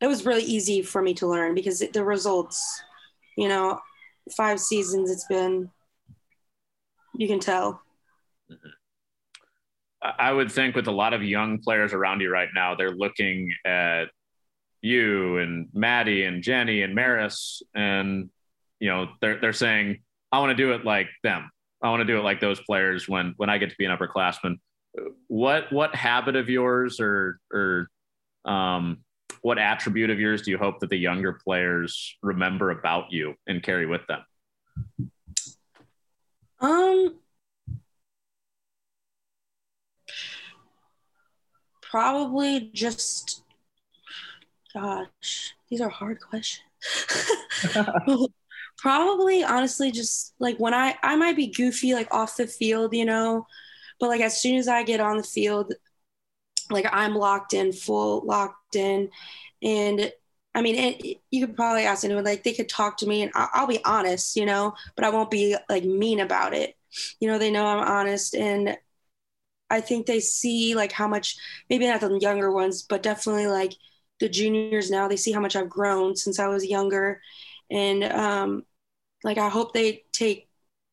it 0.00 0.06
was 0.06 0.26
really 0.26 0.42
easy 0.42 0.82
for 0.82 1.02
me 1.02 1.14
to 1.14 1.26
learn 1.26 1.54
because 1.54 1.80
the 1.80 2.04
results, 2.04 2.82
you 3.36 3.48
know, 3.48 3.80
five 4.36 4.60
seasons 4.60 5.10
it's 5.10 5.26
been. 5.26 5.70
You 7.14 7.26
can 7.26 7.40
tell. 7.40 7.82
Mm-hmm. 8.50 8.68
I 10.00 10.32
would 10.32 10.52
think 10.52 10.76
with 10.76 10.86
a 10.86 10.92
lot 10.92 11.12
of 11.12 11.24
young 11.24 11.58
players 11.58 11.92
around 11.92 12.20
you 12.20 12.30
right 12.30 12.48
now, 12.54 12.76
they're 12.76 12.94
looking 12.94 13.52
at 13.66 14.04
you 14.80 15.38
and 15.38 15.68
Maddie 15.72 16.22
and 16.22 16.42
Jenny 16.42 16.82
and 16.82 16.94
Maris, 16.94 17.62
and 17.74 18.30
you 18.78 18.88
know 18.88 19.08
they're 19.20 19.40
they're 19.40 19.52
saying, 19.52 19.98
"I 20.30 20.38
want 20.38 20.56
to 20.56 20.62
do 20.62 20.72
it 20.72 20.84
like 20.84 21.08
them. 21.24 21.50
I 21.82 21.90
want 21.90 22.00
to 22.00 22.04
do 22.04 22.18
it 22.18 22.22
like 22.22 22.40
those 22.40 22.60
players." 22.60 23.08
When 23.08 23.34
when 23.36 23.50
I 23.50 23.58
get 23.58 23.70
to 23.70 23.76
be 23.76 23.86
an 23.86 23.96
upperclassman, 23.96 24.58
what 25.26 25.72
what 25.72 25.94
habit 25.94 26.36
of 26.36 26.48
yours 26.48 27.00
or 27.00 27.40
or 27.52 27.88
um, 28.44 28.98
what 29.42 29.58
attribute 29.58 30.10
of 30.10 30.18
yours 30.18 30.42
do 30.42 30.50
you 30.50 30.58
hope 30.58 30.80
that 30.80 30.90
the 30.90 30.96
younger 30.96 31.32
players 31.32 32.16
remember 32.22 32.70
about 32.70 33.12
you 33.12 33.34
and 33.46 33.62
carry 33.62 33.86
with 33.86 34.02
them? 34.06 34.24
Um, 36.60 37.18
probably 41.88 42.70
just 42.74 43.42
gosh 44.74 45.54
these 45.70 45.80
are 45.80 45.88
hard 45.88 46.20
questions 46.20 46.62
probably 48.76 49.42
honestly 49.42 49.90
just 49.90 50.34
like 50.38 50.58
when 50.58 50.74
i 50.74 50.94
i 51.02 51.16
might 51.16 51.34
be 51.34 51.46
goofy 51.46 51.94
like 51.94 52.12
off 52.12 52.36
the 52.36 52.46
field 52.46 52.94
you 52.94 53.06
know 53.06 53.46
but 54.00 54.08
like 54.08 54.20
as 54.20 54.40
soon 54.40 54.56
as 54.56 54.68
i 54.68 54.82
get 54.82 55.00
on 55.00 55.16
the 55.16 55.22
field 55.22 55.72
like 56.70 56.86
i'm 56.92 57.14
locked 57.14 57.54
in 57.54 57.72
full 57.72 58.24
locked 58.26 58.76
in. 58.76 59.10
And 59.62 60.12
i 60.54 60.62
mean 60.62 60.74
it, 60.76 61.20
you 61.30 61.46
could 61.46 61.56
probably 61.56 61.84
ask 61.84 62.04
anyone 62.04 62.24
like 62.24 62.44
they 62.44 62.54
could 62.54 62.68
talk 62.68 62.98
to 62.98 63.06
me 63.06 63.22
and 63.22 63.32
I'll, 63.34 63.50
I'll 63.52 63.66
be 63.66 63.84
honest 63.84 64.36
you 64.36 64.46
know 64.46 64.74
but 64.96 65.04
i 65.04 65.10
won't 65.10 65.30
be 65.30 65.56
like 65.68 65.84
mean 65.84 66.20
about 66.20 66.54
it. 66.54 66.76
You 67.20 67.28
know 67.28 67.38
they 67.38 67.50
know 67.50 67.66
i'm 67.66 67.86
honest. 67.86 68.34
And 68.34 68.76
I 69.70 69.80
think 69.80 70.06
they 70.06 70.20
see 70.20 70.74
like 70.74 70.92
how 70.92 71.08
much 71.08 71.36
maybe 71.68 71.86
not 71.86 72.00
the 72.00 72.18
younger 72.20 72.50
ones, 72.52 72.82
but 72.82 73.02
definitely 73.02 73.46
like 73.48 73.74
the 74.20 74.28
juniors 74.28 74.90
now. 74.90 75.08
They 75.08 75.16
see 75.16 75.32
how 75.32 75.40
much 75.40 75.56
I've 75.56 75.68
grown 75.68 76.16
since 76.16 76.38
I 76.38 76.48
was 76.48 76.66
younger, 76.66 77.20
and 77.70 78.04
um, 78.04 78.64
like 79.24 79.38
I 79.38 79.48
hope 79.48 79.74
they 79.74 80.04
take 80.12 80.47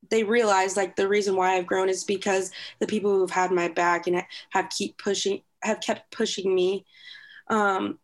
they 0.10 0.24
realize 0.24 0.78
like 0.78 0.96
the 0.96 1.08
reason 1.08 1.36
why 1.36 1.56
I've 1.56 1.68
grown 1.68 1.90
is 1.90 2.04
because 2.04 2.52
the 2.80 2.88
people 2.88 3.12
who've 3.12 3.32
had 3.32 3.52
my 3.52 3.68
back 3.70 4.08
and 4.08 4.24
have 4.52 4.70
keep 4.70 4.98
pushing 4.98 5.42
have 5.64 5.82
kept 5.82 6.12
pushing 6.12 6.54
me. 6.54 6.86
Um, 7.50 8.00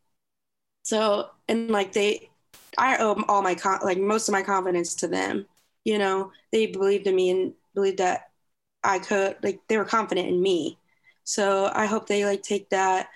so 0.84 1.30
and 1.48 1.70
like 1.70 1.94
they, 1.94 2.30
I 2.78 2.98
owe 2.98 3.24
all 3.28 3.42
my 3.42 3.56
con- 3.56 3.82
like 3.84 3.98
most 4.00 4.28
of 4.28 4.34
my 4.34 4.44
confidence 4.44 4.96
to 4.96 5.08
them. 5.08 5.46
You 5.84 5.98
know, 5.98 6.32
they 6.52 6.68
believed 6.68 7.08
in 7.08 7.16
me 7.16 7.30
and 7.32 7.54
believed 7.74 7.98
that 8.00 8.30
I 8.84 9.00
could 9.00 9.38
like 9.44 9.60
they 9.68 9.78
were 9.78 9.86
confident 9.86 10.30
in 10.30 10.42
me. 10.42 10.78
So 11.24 11.72
I 11.74 11.86
hope 11.86 12.08
they 12.08 12.26
like 12.26 12.44
take 12.44 12.70
that 12.70 13.10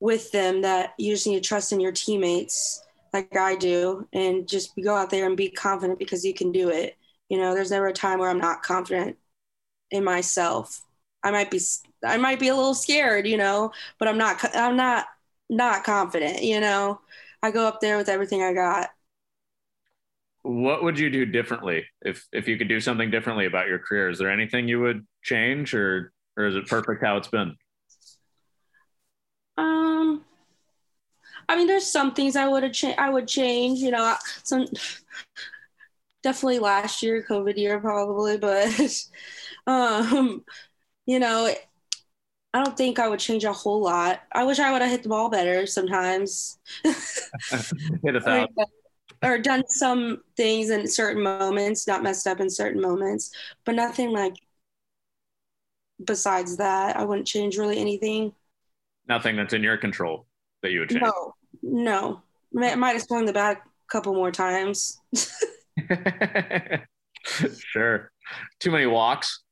with 0.00 0.30
them 0.32 0.62
that 0.62 0.94
you 0.98 1.12
just 1.14 1.26
need 1.26 1.42
to 1.42 1.48
trust 1.48 1.72
in 1.72 1.80
your 1.80 1.92
teammates 1.92 2.82
like 3.12 3.36
I 3.36 3.56
do 3.56 4.06
and 4.12 4.46
just 4.46 4.72
go 4.82 4.94
out 4.94 5.10
there 5.10 5.26
and 5.26 5.36
be 5.36 5.48
confident 5.48 5.98
because 5.98 6.24
you 6.24 6.34
can 6.34 6.52
do 6.52 6.68
it. 6.68 6.96
You 7.34 7.40
know, 7.40 7.52
there's 7.52 7.72
never 7.72 7.88
a 7.88 7.92
time 7.92 8.20
where 8.20 8.30
I'm 8.30 8.38
not 8.38 8.62
confident 8.62 9.16
in 9.90 10.04
myself. 10.04 10.80
I 11.24 11.32
might 11.32 11.50
be 11.50 11.58
I 12.04 12.16
might 12.16 12.38
be 12.38 12.46
a 12.46 12.54
little 12.54 12.74
scared, 12.74 13.26
you 13.26 13.36
know, 13.36 13.72
but 13.98 14.06
I'm 14.06 14.16
not 14.16 14.38
I'm 14.54 14.76
not 14.76 15.06
not 15.50 15.82
confident, 15.82 16.44
you 16.44 16.60
know. 16.60 17.00
I 17.42 17.50
go 17.50 17.66
up 17.66 17.80
there 17.80 17.96
with 17.96 18.08
everything 18.08 18.40
I 18.40 18.52
got 18.52 18.90
what 20.42 20.84
would 20.84 20.96
you 20.96 21.10
do 21.10 21.26
differently 21.26 21.84
if 22.02 22.24
if 22.30 22.46
you 22.46 22.56
could 22.56 22.68
do 22.68 22.78
something 22.78 23.10
differently 23.10 23.46
about 23.46 23.66
your 23.66 23.78
career 23.78 24.10
is 24.10 24.18
there 24.18 24.30
anything 24.30 24.68
you 24.68 24.78
would 24.78 25.06
change 25.22 25.74
or 25.74 26.12
or 26.36 26.44
is 26.44 26.54
it 26.54 26.68
perfect 26.68 27.02
how 27.02 27.16
it's 27.16 27.28
been 27.28 27.56
um 29.56 30.22
I 31.48 31.56
mean, 31.56 31.66
there's 31.66 31.86
some 31.86 32.14
things 32.14 32.36
I 32.36 32.48
would 32.48 32.62
have 32.62 32.72
changed. 32.72 32.98
I 32.98 33.10
would 33.10 33.28
change. 33.28 33.80
You 33.80 33.90
know, 33.90 34.16
some 34.42 34.66
definitely 36.24 36.58
last 36.58 37.02
year, 37.02 37.22
COVID 37.22 37.56
year, 37.56 37.78
probably, 37.78 38.38
but 38.38 39.06
um, 39.68 40.42
you 41.06 41.20
know, 41.20 41.54
I 42.52 42.64
don't 42.64 42.76
think 42.76 42.98
I 42.98 43.08
would 43.08 43.20
change 43.20 43.44
a 43.44 43.52
whole 43.52 43.82
lot. 43.82 44.22
I 44.32 44.44
wish 44.44 44.58
I 44.58 44.72
would 44.72 44.82
have 44.82 44.90
hit 44.90 45.02
the 45.02 45.08
ball 45.10 45.28
better 45.28 45.66
sometimes. 45.66 46.58
hit 46.82 48.16
a 48.16 48.20
thousand. 48.20 48.48
or 49.22 49.38
done 49.38 49.64
some 49.68 50.22
things 50.36 50.70
in 50.70 50.88
certain 50.88 51.22
moments, 51.22 51.86
not 51.86 52.02
messed 52.02 52.26
up 52.26 52.40
in 52.40 52.48
certain 52.48 52.80
moments, 52.80 53.30
but 53.64 53.74
nothing 53.74 54.10
like 54.10 54.34
besides 56.04 56.56
that. 56.56 56.96
I 56.96 57.04
wouldn't 57.04 57.26
change 57.26 57.58
really 57.58 57.78
anything. 57.78 58.32
Nothing 59.06 59.36
that's 59.36 59.52
in 59.52 59.62
your 59.62 59.76
control 59.76 60.26
that 60.62 60.72
you 60.72 60.80
would 60.80 60.88
change. 60.88 61.02
No, 61.02 61.34
no. 61.62 62.22
I 62.56 62.74
might 62.76 62.92
have 62.92 63.02
swung 63.02 63.26
the 63.26 63.32
bat 63.32 63.58
a 63.58 63.92
couple 63.92 64.14
more 64.14 64.30
times. 64.30 65.00
sure. 67.24 68.10
Too 68.60 68.70
many 68.70 68.86
walks. 68.86 69.42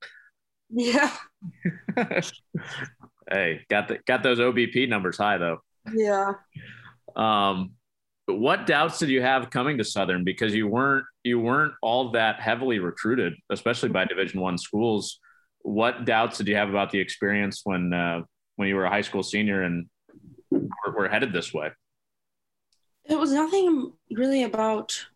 Yeah. 0.70 1.14
hey, 3.30 3.60
got 3.68 3.88
the 3.88 3.98
got 4.06 4.22
those 4.22 4.38
OBP 4.38 4.88
numbers 4.88 5.18
high 5.18 5.38
though. 5.38 5.58
Yeah. 5.92 6.34
Um, 7.14 7.72
what 8.26 8.66
doubts 8.66 8.98
did 8.98 9.08
you 9.08 9.20
have 9.20 9.50
coming 9.50 9.78
to 9.78 9.84
Southern 9.84 10.24
because 10.24 10.54
you 10.54 10.68
weren't 10.68 11.04
you 11.24 11.40
weren't 11.40 11.74
all 11.82 12.12
that 12.12 12.40
heavily 12.40 12.78
recruited, 12.78 13.34
especially 13.50 13.90
by 13.90 14.04
Division 14.04 14.40
One 14.40 14.58
schools? 14.58 15.18
What 15.60 16.04
doubts 16.04 16.38
did 16.38 16.48
you 16.48 16.56
have 16.56 16.68
about 16.68 16.90
the 16.90 16.98
experience 16.98 17.60
when 17.64 17.92
uh, 17.92 18.22
when 18.56 18.68
you 18.68 18.76
were 18.76 18.84
a 18.84 18.90
high 18.90 19.02
school 19.02 19.22
senior 19.22 19.62
and 19.62 19.86
were, 20.50 20.92
were 20.96 21.08
headed 21.08 21.32
this 21.32 21.52
way? 21.52 21.70
It 23.04 23.18
was 23.18 23.32
nothing 23.32 23.92
really 24.12 24.44
about 24.44 25.06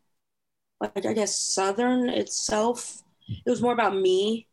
like 0.80 1.06
I 1.06 1.12
guess 1.12 1.38
Southern 1.38 2.08
itself. 2.08 3.02
It 3.28 3.50
was 3.50 3.62
more 3.62 3.72
about 3.72 3.96
me. 3.96 4.46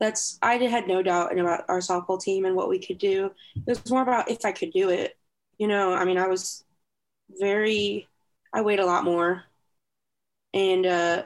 That's 0.00 0.38
I 0.42 0.56
had 0.56 0.88
no 0.88 1.02
doubt 1.02 1.36
about 1.38 1.64
our 1.68 1.78
softball 1.78 2.20
team 2.20 2.44
and 2.44 2.56
what 2.56 2.68
we 2.68 2.78
could 2.78 2.98
do. 2.98 3.30
It 3.54 3.68
was 3.68 3.90
more 3.90 4.02
about 4.02 4.30
if 4.30 4.44
I 4.44 4.52
could 4.52 4.72
do 4.72 4.90
it. 4.90 5.16
You 5.58 5.68
know, 5.68 5.92
I 5.94 6.04
mean, 6.04 6.18
I 6.18 6.28
was 6.28 6.64
very. 7.30 8.08
I 8.52 8.62
weighed 8.62 8.80
a 8.80 8.86
lot 8.86 9.04
more, 9.04 9.44
and 10.54 10.86
uh, 10.86 11.22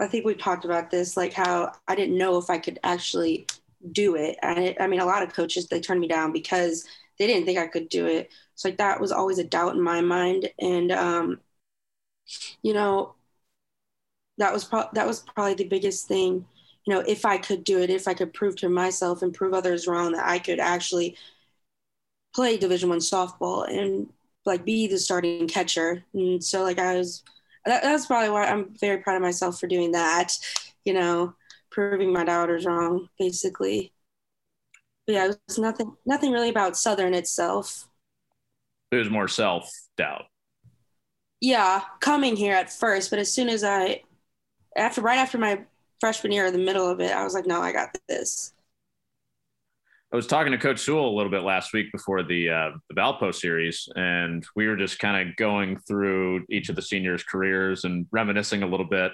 I 0.00 0.06
think 0.06 0.24
we've 0.24 0.38
talked 0.38 0.64
about 0.64 0.90
this, 0.90 1.16
like 1.16 1.32
how 1.32 1.72
I 1.88 1.94
didn't 1.94 2.18
know 2.18 2.38
if 2.38 2.50
I 2.50 2.58
could 2.58 2.78
actually 2.84 3.46
do 3.92 4.16
it. 4.16 4.38
And 4.42 4.76
I 4.80 4.86
mean, 4.86 5.00
a 5.00 5.06
lot 5.06 5.22
of 5.22 5.34
coaches 5.34 5.68
they 5.68 5.80
turned 5.80 6.00
me 6.00 6.08
down 6.08 6.32
because 6.32 6.86
they 7.18 7.26
didn't 7.26 7.46
think 7.46 7.58
I 7.58 7.66
could 7.66 7.88
do 7.88 8.06
it. 8.06 8.32
So 8.54 8.68
like 8.68 8.78
that 8.78 9.00
was 9.00 9.12
always 9.12 9.38
a 9.38 9.44
doubt 9.44 9.74
in 9.74 9.82
my 9.82 10.00
mind, 10.00 10.50
and 10.60 10.92
um, 10.92 11.40
you 12.62 12.72
know, 12.72 13.14
that 14.38 14.52
was 14.52 14.64
pro- 14.64 14.88
that 14.94 15.06
was 15.06 15.20
probably 15.34 15.54
the 15.54 15.64
biggest 15.64 16.06
thing 16.08 16.44
you 16.86 16.94
know 16.94 17.00
if 17.06 17.24
i 17.24 17.36
could 17.36 17.64
do 17.64 17.80
it 17.80 17.90
if 17.90 18.08
i 18.08 18.14
could 18.14 18.32
prove 18.32 18.56
to 18.56 18.68
myself 18.68 19.22
and 19.22 19.34
prove 19.34 19.52
others 19.52 19.86
wrong 19.86 20.12
that 20.12 20.26
i 20.26 20.38
could 20.38 20.60
actually 20.60 21.16
play 22.34 22.56
division 22.56 22.88
one 22.88 22.98
softball 22.98 23.68
and 23.68 24.08
like 24.46 24.64
be 24.64 24.86
the 24.86 24.98
starting 24.98 25.46
catcher. 25.48 26.04
And 26.14 26.42
so 26.42 26.62
like 26.62 26.78
i 26.78 26.96
was 26.96 27.22
that, 27.64 27.82
that's 27.82 28.06
probably 28.06 28.30
why 28.30 28.44
i'm 28.44 28.74
very 28.80 28.98
proud 28.98 29.16
of 29.16 29.22
myself 29.22 29.60
for 29.60 29.66
doing 29.66 29.92
that 29.92 30.32
you 30.84 30.94
know 30.94 31.34
proving 31.70 32.12
my 32.12 32.24
doubters 32.24 32.64
wrong 32.64 33.08
basically. 33.18 33.92
But 35.06 35.12
yeah 35.14 35.24
it 35.26 35.38
was 35.48 35.58
nothing 35.58 35.96
nothing 36.06 36.32
really 36.32 36.48
about 36.48 36.76
southern 36.76 37.14
itself. 37.14 37.88
It 38.90 38.96
was 38.96 39.10
more 39.10 39.28
self 39.28 39.70
doubt 39.96 40.26
yeah 41.40 41.82
coming 42.00 42.34
here 42.36 42.54
at 42.54 42.72
first 42.72 43.10
but 43.10 43.18
as 43.18 43.32
soon 43.32 43.48
as 43.48 43.62
i 43.62 44.02
after 44.76 45.00
right 45.00 45.18
after 45.18 45.38
my 45.38 45.60
freshman 46.00 46.32
year, 46.32 46.46
in 46.46 46.52
the 46.52 46.58
middle 46.58 46.88
of 46.88 47.00
it, 47.00 47.12
I 47.12 47.24
was 47.24 47.34
like, 47.34 47.46
no, 47.46 47.60
I 47.60 47.72
got 47.72 47.96
this. 48.08 48.52
I 50.10 50.16
was 50.16 50.26
talking 50.26 50.52
to 50.52 50.58
Coach 50.58 50.80
Sewell 50.80 51.10
a 51.10 51.16
little 51.16 51.30
bit 51.30 51.42
last 51.42 51.74
week 51.74 51.92
before 51.92 52.22
the 52.22 52.48
uh, 52.48 52.70
the 52.88 52.94
Valpo 52.94 53.34
series, 53.34 53.88
and 53.94 54.46
we 54.56 54.66
were 54.66 54.76
just 54.76 54.98
kind 54.98 55.28
of 55.28 55.36
going 55.36 55.78
through 55.80 56.46
each 56.48 56.70
of 56.70 56.76
the 56.76 56.82
seniors' 56.82 57.22
careers 57.22 57.84
and 57.84 58.06
reminiscing 58.10 58.62
a 58.62 58.66
little 58.66 58.86
bit. 58.86 59.12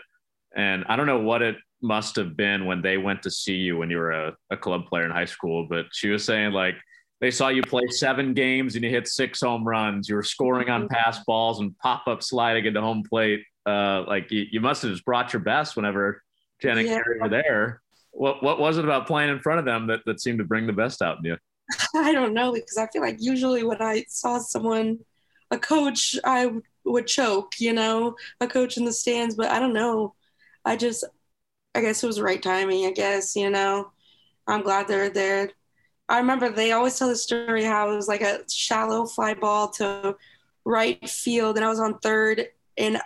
And 0.57 0.85
I 0.89 0.95
don't 0.95 1.07
know 1.07 1.19
what 1.19 1.43
it 1.43 1.57
must 1.83 2.15
have 2.15 2.37
been 2.37 2.65
when 2.65 2.81
they 2.81 2.97
went 2.97 3.23
to 3.23 3.31
see 3.31 3.57
you 3.57 3.77
when 3.77 3.91
you 3.91 3.97
were 3.97 4.13
a, 4.13 4.37
a 4.51 4.57
club 4.57 4.87
player 4.87 5.05
in 5.05 5.11
high 5.11 5.25
school, 5.25 5.67
but 5.69 5.87
she 5.93 6.11
was 6.11 6.25
saying 6.25 6.53
like 6.53 6.77
they 7.21 7.31
saw 7.31 7.49
you 7.49 7.63
play 7.63 7.87
seven 7.89 8.33
games 8.33 8.75
and 8.75 8.85
you 8.85 8.91
hit 8.91 9.09
six 9.09 9.41
home 9.41 9.67
runs. 9.67 10.09
You 10.09 10.15
were 10.15 10.23
scoring 10.23 10.71
on 10.71 10.83
mm-hmm. 10.83 10.95
pass 10.95 11.25
balls 11.25 11.59
and 11.59 11.77
pop 11.79 12.07
up 12.07 12.23
sliding 12.23 12.67
into 12.67 12.81
home 12.81 13.03
plate 13.03 13.41
uh, 13.67 14.05
like 14.07 14.31
you, 14.31 14.47
you 14.51 14.61
must 14.61 14.83
have 14.83 14.91
just 14.91 15.05
brought 15.05 15.33
your 15.33 15.41
best 15.41 15.77
whenever 15.77 16.23
Jen 16.61 16.79
and 16.79 16.89
yeah. 16.89 16.99
Kerri 16.99 17.21
were 17.21 17.29
there. 17.29 17.81
What 18.13 18.43
what 18.43 18.59
was 18.59 18.79
it 18.79 18.85
about 18.85 19.07
playing 19.07 19.31
in 19.31 19.41
front 19.41 19.59
of 19.59 19.65
them 19.65 19.87
that, 19.89 20.01
that 20.07 20.21
seemed 20.21 20.39
to 20.39 20.45
bring 20.45 20.67
the 20.67 20.73
best 20.73 21.03
out 21.03 21.19
in 21.19 21.25
you? 21.25 21.37
I 21.97 22.13
don't 22.13 22.35
know 22.35 22.53
because 22.53 22.77
I 22.77 22.87
feel 22.89 23.03
like 23.03 23.17
usually 23.19 23.65
when 23.65 23.81
I 23.81 24.05
saw 24.09 24.39
someone, 24.39 25.01
a 25.51 25.59
coach, 25.59 26.17
I 26.25 26.53
would 26.85 27.07
choke, 27.07 27.55
you 27.59 27.73
know, 27.73 28.17
a 28.41 28.47
coach 28.47 28.77
in 28.77 28.85
the 28.85 28.93
stands, 28.93 29.35
but 29.35 29.51
I 29.51 29.59
don't 29.59 29.73
know. 29.73 30.15
I 30.65 30.77
just, 30.77 31.05
I 31.75 31.81
guess 31.81 32.03
it 32.03 32.07
was 32.07 32.17
the 32.17 32.23
right 32.23 32.43
timing. 32.43 32.87
I 32.87 32.93
guess 32.93 33.35
you 33.35 33.51
know, 33.51 33.91
I'm 34.47 34.63
glad 34.63 34.89
they're 34.89 35.11
there. 35.11 35.51
I 36.09 36.19
remember 36.19 36.51
they 36.51 36.73
always 36.73 36.99
tell 36.99 37.09
the 37.09 37.17
story 37.17 37.65
how 37.65 37.91
it 37.91 37.97
was 37.97 38.09
like 38.09 38.21
a 38.21 38.41
shallow 38.51 39.07
fly 39.07 39.35
ball 39.35 39.71
to 39.71 40.17
right 40.65 41.09
field, 41.09 41.57
and 41.57 41.65
I 41.65 41.69
was 41.69 41.81
on 41.81 41.99
third, 41.99 42.47
and 42.77 43.01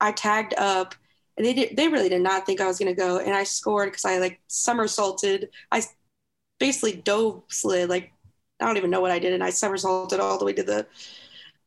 I 0.00 0.12
tagged 0.12 0.54
up 0.56 0.94
and 1.36 1.46
they 1.46 1.52
did, 1.52 1.76
they 1.76 1.88
really 1.88 2.08
did 2.08 2.22
not 2.22 2.46
think 2.46 2.60
I 2.60 2.66
was 2.66 2.78
going 2.78 2.94
to 2.94 2.98
go. 2.98 3.18
And 3.18 3.34
I 3.34 3.44
scored 3.44 3.90
because 3.90 4.04
I 4.04 4.18
like 4.18 4.40
somersaulted. 4.46 5.50
I 5.70 5.82
basically 6.58 6.94
dove 6.94 7.42
slid. 7.48 7.90
Like, 7.90 8.12
I 8.60 8.66
don't 8.66 8.78
even 8.78 8.90
know 8.90 9.00
what 9.00 9.10
I 9.10 9.18
did. 9.18 9.34
And 9.34 9.44
I 9.44 9.50
somersaulted 9.50 10.20
all 10.20 10.38
the 10.38 10.44
way 10.44 10.54
to 10.54 10.62
the, 10.62 10.86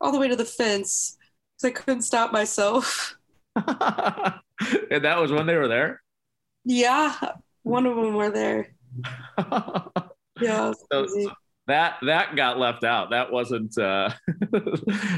all 0.02 0.12
the 0.12 0.20
way 0.20 0.28
to 0.28 0.36
the 0.36 0.46
fence 0.46 1.18
because 1.56 1.70
I 1.70 1.82
couldn't 1.82 2.02
stop 2.02 2.32
myself. 2.32 3.15
and 3.56 3.65
that 5.04 5.20
was 5.20 5.32
when 5.32 5.46
they 5.46 5.56
were 5.56 5.68
there? 5.68 6.02
Yeah. 6.65 7.15
One 7.63 7.86
of 7.86 7.96
them 7.96 8.15
were 8.15 8.32
there. 8.32 8.74
yeah. 10.42 10.74
So, 10.92 11.08
that 11.68 11.98
that 12.02 12.36
got 12.36 12.58
left 12.58 12.84
out. 12.84 13.12
That 13.12 13.32
wasn't. 13.32 13.78
Uh, 13.78 14.10
oh, 14.56 14.62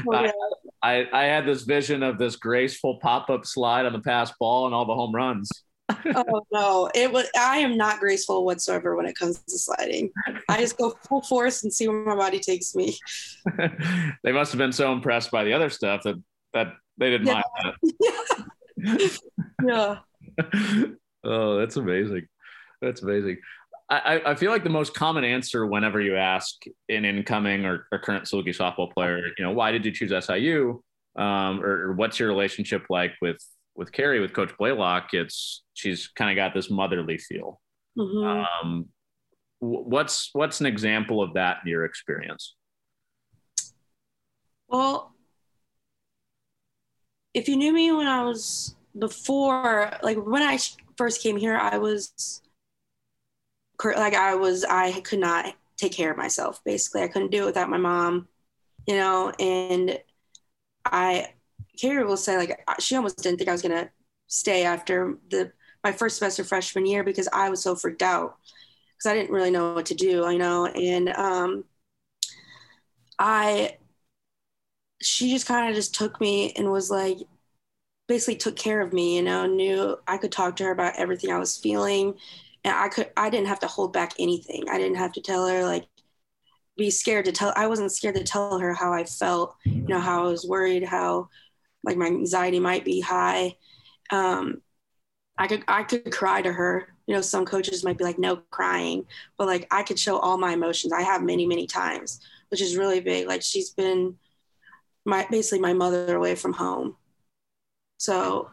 yeah. 0.06 0.12
I, 0.12 0.32
I 0.82 1.06
I 1.12 1.24
had 1.24 1.46
this 1.46 1.62
vision 1.62 2.02
of 2.02 2.18
this 2.18 2.36
graceful 2.36 2.98
pop 3.00 3.30
up 3.30 3.46
slide 3.46 3.86
on 3.86 3.92
the 3.92 4.00
pass 4.00 4.32
ball 4.38 4.66
and 4.66 4.74
all 4.74 4.84
the 4.84 4.94
home 4.94 5.14
runs. 5.14 5.50
oh 6.14 6.42
no, 6.52 6.90
it 6.94 7.12
was. 7.12 7.28
I 7.38 7.58
am 7.58 7.76
not 7.76 8.00
graceful 8.00 8.44
whatsoever 8.44 8.96
when 8.96 9.06
it 9.06 9.16
comes 9.16 9.42
to 9.42 9.58
sliding. 9.58 10.10
I 10.48 10.60
just 10.60 10.78
go 10.78 10.94
full 11.08 11.22
force 11.22 11.62
and 11.62 11.72
see 11.72 11.88
where 11.88 12.04
my 12.04 12.16
body 12.16 12.40
takes 12.40 12.74
me. 12.74 12.96
they 14.24 14.32
must 14.32 14.52
have 14.52 14.58
been 14.58 14.72
so 14.72 14.92
impressed 14.92 15.30
by 15.30 15.44
the 15.44 15.52
other 15.52 15.70
stuff 15.70 16.02
that 16.04 16.16
that 16.54 16.74
they 16.98 17.10
didn't 17.10 17.26
yeah. 17.26 17.42
mind 17.62 17.76
that. 18.76 19.18
yeah. 19.66 19.98
oh, 21.24 21.58
that's 21.58 21.76
amazing. 21.76 22.26
That's 22.80 23.02
amazing. 23.02 23.38
I, 23.92 24.30
I 24.32 24.34
feel 24.34 24.50
like 24.50 24.64
the 24.64 24.70
most 24.70 24.94
common 24.94 25.22
answer 25.22 25.66
whenever 25.66 26.00
you 26.00 26.16
ask 26.16 26.54
an 26.88 27.04
incoming 27.04 27.66
or, 27.66 27.86
or 27.92 27.98
current 27.98 28.24
Saluki 28.24 28.48
softball 28.48 28.90
player, 28.92 29.18
you 29.36 29.44
know, 29.44 29.52
why 29.52 29.70
did 29.70 29.84
you 29.84 29.92
choose 29.92 30.12
SIU? 30.24 30.82
Um, 31.16 31.62
or, 31.62 31.88
or, 31.88 31.92
what's 31.92 32.18
your 32.18 32.28
relationship 32.28 32.86
like 32.88 33.12
with 33.20 33.36
with 33.74 33.92
Kerri, 33.92 34.20
with 34.20 34.32
Coach 34.32 34.56
Blaylock? 34.58 35.08
It's 35.12 35.62
she's 35.74 36.08
kind 36.08 36.30
of 36.30 36.36
got 36.36 36.54
this 36.54 36.70
motherly 36.70 37.18
feel. 37.18 37.60
Mm-hmm. 37.98 38.44
Um, 38.66 38.88
what's 39.58 40.30
what's 40.32 40.60
an 40.60 40.66
example 40.66 41.22
of 41.22 41.34
that 41.34 41.58
in 41.62 41.70
your 41.70 41.84
experience? 41.84 42.54
Well, 44.68 45.12
if 47.34 47.46
you 47.46 47.56
knew 47.56 47.74
me 47.74 47.92
when 47.92 48.06
I 48.06 48.24
was 48.24 48.74
before, 48.98 49.92
like 50.02 50.16
when 50.16 50.42
I 50.42 50.58
first 50.96 51.22
came 51.22 51.36
here, 51.36 51.56
I 51.56 51.76
was 51.76 52.41
like 53.84 54.14
I 54.14 54.34
was, 54.34 54.64
I 54.64 55.00
could 55.00 55.18
not 55.18 55.54
take 55.76 55.92
care 55.92 56.10
of 56.10 56.16
myself. 56.16 56.62
Basically, 56.64 57.02
I 57.02 57.08
couldn't 57.08 57.30
do 57.30 57.42
it 57.42 57.46
without 57.46 57.70
my 57.70 57.78
mom, 57.78 58.28
you 58.86 58.96
know. 58.96 59.32
And 59.38 59.98
I, 60.84 61.32
Kerri 61.80 62.06
will 62.06 62.16
say 62.16 62.36
like 62.36 62.64
she 62.78 62.96
almost 62.96 63.22
didn't 63.22 63.38
think 63.38 63.48
I 63.48 63.52
was 63.52 63.62
gonna 63.62 63.90
stay 64.28 64.64
after 64.64 65.18
the 65.30 65.52
my 65.84 65.92
first 65.92 66.18
semester 66.18 66.44
freshman 66.44 66.86
year 66.86 67.02
because 67.02 67.28
I 67.32 67.50
was 67.50 67.62
so 67.62 67.74
freaked 67.74 68.02
out 68.02 68.36
because 68.92 69.10
I 69.10 69.14
didn't 69.14 69.34
really 69.34 69.50
know 69.50 69.74
what 69.74 69.86
to 69.86 69.94
do, 69.94 70.28
you 70.30 70.38
know. 70.38 70.66
And 70.66 71.08
um, 71.10 71.64
I, 73.18 73.78
she 75.00 75.30
just 75.30 75.46
kind 75.46 75.68
of 75.68 75.74
just 75.74 75.94
took 75.94 76.20
me 76.20 76.52
and 76.52 76.70
was 76.70 76.90
like, 76.90 77.18
basically 78.06 78.36
took 78.36 78.56
care 78.56 78.80
of 78.80 78.92
me, 78.92 79.16
you 79.16 79.22
know, 79.22 79.46
knew 79.46 79.98
I 80.06 80.18
could 80.18 80.32
talk 80.32 80.56
to 80.56 80.64
her 80.64 80.70
about 80.70 80.98
everything 80.98 81.32
I 81.32 81.38
was 81.38 81.56
feeling 81.56 82.14
and 82.64 82.74
I 82.74 82.88
could 82.88 83.10
I 83.16 83.30
didn't 83.30 83.48
have 83.48 83.60
to 83.60 83.66
hold 83.66 83.92
back 83.92 84.12
anything. 84.18 84.64
I 84.70 84.78
didn't 84.78 84.98
have 84.98 85.12
to 85.12 85.20
tell 85.20 85.46
her 85.46 85.64
like 85.64 85.86
be 86.76 86.90
scared 86.90 87.26
to 87.26 87.32
tell. 87.32 87.52
I 87.56 87.66
wasn't 87.66 87.92
scared 87.92 88.14
to 88.16 88.24
tell 88.24 88.58
her 88.58 88.72
how 88.72 88.92
I 88.92 89.04
felt. 89.04 89.56
You 89.64 89.82
know, 89.88 90.00
how 90.00 90.24
I 90.24 90.30
was 90.30 90.46
worried, 90.46 90.84
how 90.84 91.28
like 91.84 91.96
my 91.96 92.06
anxiety 92.06 92.60
might 92.60 92.84
be 92.84 93.00
high. 93.00 93.56
Um, 94.10 94.62
I 95.38 95.46
could 95.48 95.64
I 95.68 95.82
could 95.82 96.12
cry 96.12 96.42
to 96.42 96.52
her. 96.52 96.88
You 97.06 97.14
know, 97.14 97.20
some 97.20 97.44
coaches 97.44 97.84
might 97.84 97.98
be 97.98 98.04
like, 98.04 98.18
no 98.18 98.36
crying, 98.50 99.06
but 99.36 99.46
like 99.46 99.66
I 99.70 99.82
could 99.82 99.98
show 99.98 100.18
all 100.18 100.38
my 100.38 100.52
emotions. 100.52 100.92
I 100.92 101.02
have 101.02 101.22
many 101.22 101.46
many 101.46 101.66
times, 101.66 102.20
which 102.50 102.60
is 102.60 102.76
really 102.76 103.00
big. 103.00 103.26
Like 103.26 103.42
she's 103.42 103.70
been 103.70 104.16
my 105.04 105.26
basically 105.30 105.58
my 105.60 105.72
mother 105.72 106.14
away 106.16 106.36
from 106.36 106.52
home. 106.52 106.96
So, 107.98 108.50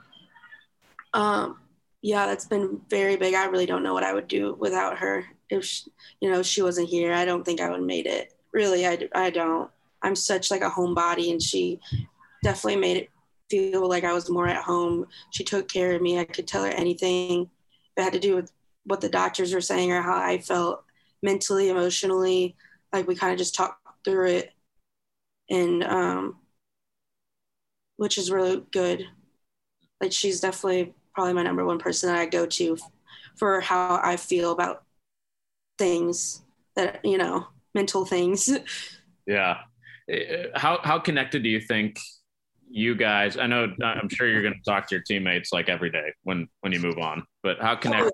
um, 1.14 1.60
yeah, 2.02 2.26
that's 2.26 2.46
been 2.46 2.82
very 2.90 3.18
big. 3.18 3.34
I 3.34 3.46
really 3.46 3.66
don't 3.66 3.84
know 3.84 3.94
what 3.94 4.04
I 4.04 4.14
would 4.14 4.28
do 4.28 4.56
without 4.60 4.98
her 5.00 5.26
if 5.50 5.66
she, 5.66 5.92
you 6.22 6.30
know 6.32 6.42
she 6.44 6.62
wasn't 6.62 6.90
here. 6.90 7.14
I 7.14 7.26
don't 7.26 7.44
think 7.44 7.60
I 7.60 7.70
would 7.70 7.80
have 7.80 7.86
made 7.86 8.08
it. 8.08 8.34
Really, 8.54 8.88
I, 8.88 9.08
I 9.14 9.30
don't. 9.30 9.70
I'm 10.02 10.16
such 10.16 10.50
like 10.50 10.62
a 10.62 10.70
homebody, 10.70 11.32
and 11.32 11.42
she 11.42 11.80
definitely 12.44 12.80
made 12.80 12.98
it 12.98 13.10
feel 13.50 13.88
like 13.90 14.04
I 14.04 14.14
was 14.14 14.30
more 14.30 14.48
at 14.48 14.64
home. 14.64 15.08
She 15.32 15.44
took 15.44 15.68
care 15.68 15.94
of 15.96 16.02
me. 16.02 16.20
I 16.20 16.24
could 16.24 16.48
tell 16.48 16.64
her 16.64 16.70
anything 16.70 17.50
that 17.98 18.04
had 18.04 18.14
to 18.14 18.20
do 18.20 18.36
with 18.36 18.52
what 18.86 19.02
the 19.02 19.10
doctors 19.10 19.54
were 19.54 19.62
saying 19.62 19.92
or 19.92 20.02
how 20.02 20.18
I 20.18 20.38
felt 20.40 20.84
mentally, 21.22 21.70
emotionally. 21.70 22.56
Like 22.94 23.08
we 23.08 23.16
kind 23.16 23.34
of 23.34 23.38
just 23.38 23.56
talked 23.56 23.82
through 24.06 24.28
it, 24.28 24.54
and 25.50 25.84
um, 25.84 26.38
which 27.98 28.18
is 28.18 28.32
really 28.32 28.64
good. 28.72 29.06
Like 30.02 30.14
she's 30.14 30.40
definitely 30.40 30.94
probably 31.20 31.34
my 31.34 31.44
number 31.44 31.66
one 31.66 31.80
person 31.80 32.08
that 32.08 32.18
I 32.18 32.28
go 32.28 32.46
to 32.46 32.78
for 33.36 33.60
how 33.60 34.00
I 34.02 34.16
feel 34.16 34.54
about 34.54 34.84
things 35.78 36.44
that 36.78 37.04
you 37.04 37.18
know 37.18 37.48
mental 37.76 38.06
things. 38.06 38.50
Yeah. 39.28 39.58
Eh, 40.10 40.48
how 40.56 40.80
how 40.84 40.98
connected 40.98 41.44
do 41.44 41.50
you 41.50 41.60
think 41.60 42.00
you 42.68 42.96
guys? 42.96 43.38
I 43.38 43.46
know 43.46 43.72
I'm 43.84 44.10
sure 44.10 44.28
you're 44.28 44.42
going 44.42 44.56
to 44.56 44.72
talk 44.72 44.88
to 44.88 44.96
your 44.96 45.04
teammates 45.04 45.54
like 45.54 45.70
every 45.70 45.92
day 45.92 46.14
when 46.24 46.48
when 46.62 46.74
you 46.74 46.80
move 46.80 46.98
on, 46.98 47.24
but 47.44 47.62
how 47.62 47.76
connected 47.76 48.14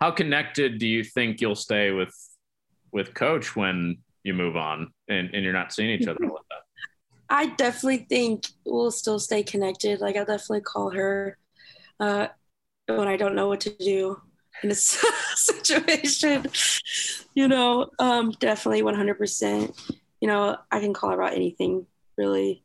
how 0.00 0.12
connected 0.12 0.78
do 0.78 0.86
you 0.86 1.04
think 1.04 1.42
you'll 1.42 1.54
stay 1.56 1.90
with 1.90 2.14
with 2.90 3.12
coach 3.12 3.54
when 3.54 3.98
you 4.24 4.32
move 4.32 4.56
on 4.56 4.94
and, 5.08 5.34
and 5.34 5.44
you're 5.44 5.52
not 5.52 5.74
seeing 5.74 5.90
each 5.90 6.08
other 6.08 6.24
all 6.24 6.40
that? 6.48 6.62
I 7.28 7.46
definitely 7.56 8.06
think 8.08 8.46
we'll 8.64 8.90
still 8.90 9.18
stay 9.18 9.42
connected. 9.42 10.00
Like 10.00 10.16
I'll 10.16 10.24
definitely 10.24 10.62
call 10.62 10.88
her 10.92 11.36
uh, 12.00 12.28
when 12.86 13.08
I 13.08 13.16
don't 13.16 13.34
know 13.34 13.48
what 13.48 13.60
to 13.62 13.70
do 13.70 14.20
in 14.62 14.70
a 14.70 14.74
situation. 15.34 16.46
You 17.34 17.48
know, 17.48 17.90
um, 17.98 18.32
definitely 18.32 18.82
100%. 18.82 19.94
You 20.20 20.28
know, 20.28 20.56
I 20.70 20.80
can 20.80 20.94
call 20.94 21.10
her 21.10 21.20
about 21.20 21.34
anything 21.34 21.86
really. 22.16 22.62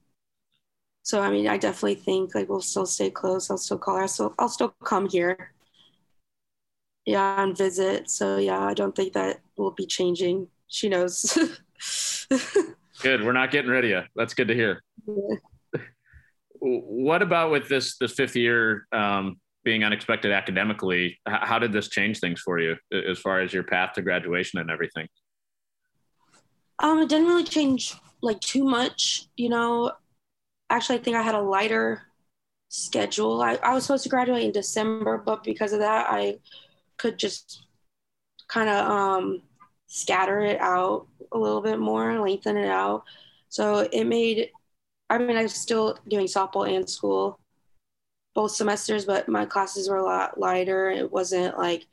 So 1.04 1.22
I 1.22 1.32
mean, 1.32 1.48
I 1.48 1.58
definitely 1.58 1.96
think 1.96 2.36
like 2.36 2.48
we'll 2.48 2.62
still 2.62 2.86
stay 2.86 3.10
close. 3.10 3.50
I'll 3.50 3.58
still 3.58 3.78
call 3.78 3.98
her. 3.98 4.08
So 4.08 4.34
I'll 4.40 4.50
still 4.50 4.74
come 4.84 5.10
here. 5.10 5.54
Yeah, 7.06 7.42
and 7.42 7.58
visit. 7.58 8.10
So 8.10 8.38
yeah, 8.38 8.64
I 8.64 8.74
don't 8.74 8.96
think 8.96 9.14
that 9.14 9.42
will 9.58 9.72
be 9.72 9.88
changing. 9.88 10.48
She 10.68 10.88
knows. 10.88 11.38
good. 13.02 13.24
We're 13.24 13.34
not 13.34 13.52
getting 13.52 13.72
rid 13.72 13.84
of 13.84 13.90
you. 13.90 14.02
That's 14.16 14.34
good 14.34 14.48
to 14.48 14.54
hear. 14.54 14.84
Yeah 15.08 15.36
what 16.62 17.22
about 17.22 17.52
with 17.52 17.68
this 17.68 17.98
this 17.98 18.14
fifth 18.14 18.36
year 18.36 18.88
um, 18.92 19.40
being 19.64 19.84
unexpected 19.84 20.32
academically? 20.32 21.20
How 21.26 21.60
did 21.60 21.74
this 21.74 21.90
change 21.90 22.20
things 22.20 22.40
for 22.40 22.60
you 22.60 22.76
as 22.94 23.20
far 23.20 23.42
as 23.42 23.52
your 23.52 23.64
path 23.64 23.94
to 23.94 24.02
graduation 24.02 24.60
and 24.60 24.70
everything? 24.70 25.08
Um, 26.80 27.00
it 27.00 27.10
didn't 27.10 27.28
really 27.28 27.44
change 27.44 27.96
like 28.22 28.40
too 28.40 28.64
much. 28.64 29.28
You 29.36 29.50
know, 29.50 29.92
actually, 30.70 31.00
I 31.00 31.02
think 31.02 31.16
I 31.18 31.24
had 31.24 31.36
a 31.36 31.42
lighter 31.42 32.04
schedule. 32.70 33.42
I, 33.42 33.56
I 33.56 33.74
was 33.74 33.86
supposed 33.86 34.04
to 34.04 34.10
graduate 34.10 34.44
in 34.44 34.52
December, 34.52 35.18
but 35.18 35.44
because 35.44 35.74
of 35.74 35.80
that, 35.80 36.08
I 36.10 36.38
could 36.98 37.18
just 37.18 37.66
kind 38.48 38.70
of 38.70 38.88
um, 38.88 39.42
scatter 39.88 40.42
it 40.42 40.60
out 40.62 41.08
a 41.32 41.38
little 41.38 41.62
bit 41.62 41.80
more, 41.80 42.20
lengthen 42.20 42.58
it 42.58 42.70
out. 42.70 43.04
So 43.50 43.90
it 43.92 44.06
made 44.06 44.50
I 45.12 45.18
mean, 45.18 45.36
I 45.36 45.44
was 45.44 45.54
still 45.54 45.98
doing 46.08 46.26
softball 46.26 46.74
and 46.74 46.90
school 46.90 47.38
both 48.34 48.52
semesters, 48.52 49.06
but 49.06 49.28
my 49.28 49.46
classes 49.46 49.90
were 49.90 49.98
a 49.98 50.06
lot 50.06 50.40
lighter. 50.40 50.90
It 50.90 51.12
wasn't 51.12 51.58
like 51.58 51.86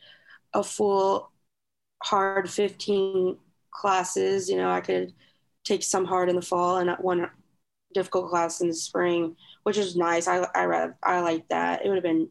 a 0.54 0.62
full 0.62 1.30
hard 2.02 2.48
15 2.48 3.36
classes. 3.70 4.48
You 4.48 4.56
know, 4.56 4.70
I 4.70 4.80
could 4.80 5.12
take 5.64 5.82
some 5.82 6.04
hard 6.04 6.28
in 6.28 6.36
the 6.36 6.42
fall 6.42 6.76
and 6.76 6.90
one 7.00 7.28
difficult 7.92 8.30
class 8.30 8.60
in 8.60 8.68
the 8.68 8.74
spring, 8.74 9.34
which 9.64 9.78
is 9.78 9.96
nice. 9.96 10.28
I, 10.28 10.46
I, 10.54 10.88
I 11.02 11.20
like 11.20 11.48
that. 11.48 11.84
It 11.84 11.88
would 11.88 11.96
have 11.96 12.04
been 12.04 12.28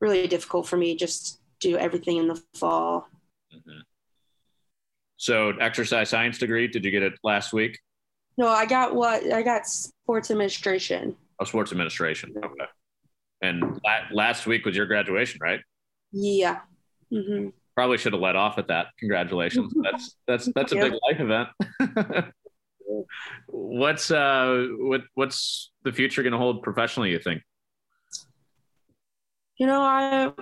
really 0.00 0.26
difficult 0.26 0.66
for 0.66 0.78
me 0.78 0.96
just 0.96 1.40
do 1.60 1.76
everything 1.76 2.16
in 2.16 2.28
the 2.28 2.42
fall. 2.54 3.06
Mm-hmm. 3.54 3.80
So 5.18 5.50
exercise 5.60 6.08
science 6.08 6.38
degree, 6.38 6.68
did 6.68 6.86
you 6.86 6.90
get 6.90 7.02
it 7.02 7.12
last 7.22 7.52
week? 7.52 7.78
No, 8.36 8.48
I 8.48 8.66
got 8.66 8.94
what 8.94 9.32
I 9.32 9.42
got 9.42 9.66
sports 9.66 10.30
administration. 10.30 11.16
Oh, 11.38 11.44
sports 11.44 11.72
administration. 11.72 12.34
Okay. 12.36 12.64
And 13.42 13.80
last 14.12 14.46
week 14.46 14.64
was 14.64 14.76
your 14.76 14.86
graduation, 14.86 15.38
right? 15.42 15.60
Yeah. 16.12 16.60
Mm-hmm. 17.12 17.48
Probably 17.74 17.96
should 17.98 18.12
have 18.12 18.20
let 18.20 18.36
off 18.36 18.58
at 18.58 18.68
that. 18.68 18.88
Congratulations. 18.98 19.72
That's 19.82 20.16
that's 20.26 20.52
that's 20.54 20.72
a 20.72 20.76
big 20.76 20.92
life 20.92 21.20
event. 21.20 21.48
what's 23.46 24.10
uh 24.10 24.66
what 24.78 25.02
what's 25.14 25.70
the 25.84 25.92
future 25.92 26.22
going 26.22 26.32
to 26.32 26.38
hold 26.38 26.62
professionally? 26.62 27.10
You 27.10 27.18
think? 27.18 27.42
You 29.56 29.66
know, 29.66 29.80
I 29.80 30.32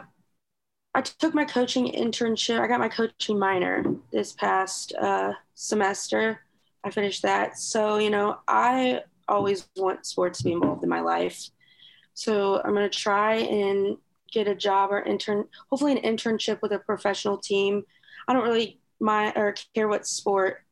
I 0.94 1.02
took 1.02 1.34
my 1.34 1.44
coaching 1.44 1.92
internship. 1.92 2.60
I 2.60 2.66
got 2.66 2.80
my 2.80 2.88
coaching 2.88 3.38
minor 3.38 3.84
this 4.10 4.32
past 4.32 4.94
uh, 4.94 5.32
semester 5.54 6.40
I 6.84 6.90
finished 6.90 7.22
that. 7.22 7.58
So, 7.58 7.98
you 7.98 8.10
know, 8.10 8.38
I 8.46 9.02
always 9.28 9.68
want 9.76 10.06
sports 10.06 10.38
to 10.38 10.44
be 10.44 10.52
involved 10.52 10.82
in 10.82 10.88
my 10.88 11.00
life. 11.00 11.50
So 12.14 12.60
I'm 12.62 12.74
going 12.74 12.88
to 12.88 12.98
try 12.98 13.36
and 13.36 13.96
get 14.32 14.48
a 14.48 14.54
job 14.54 14.90
or 14.90 15.02
intern, 15.02 15.44
hopefully 15.70 15.92
an 15.92 16.02
internship 16.16 16.60
with 16.62 16.72
a 16.72 16.78
professional 16.78 17.38
team. 17.38 17.84
I 18.26 18.32
don't 18.32 18.44
really 18.44 18.80
mind 19.00 19.34
or 19.36 19.54
care 19.74 19.88
what 19.88 20.06
sport, 20.06 20.62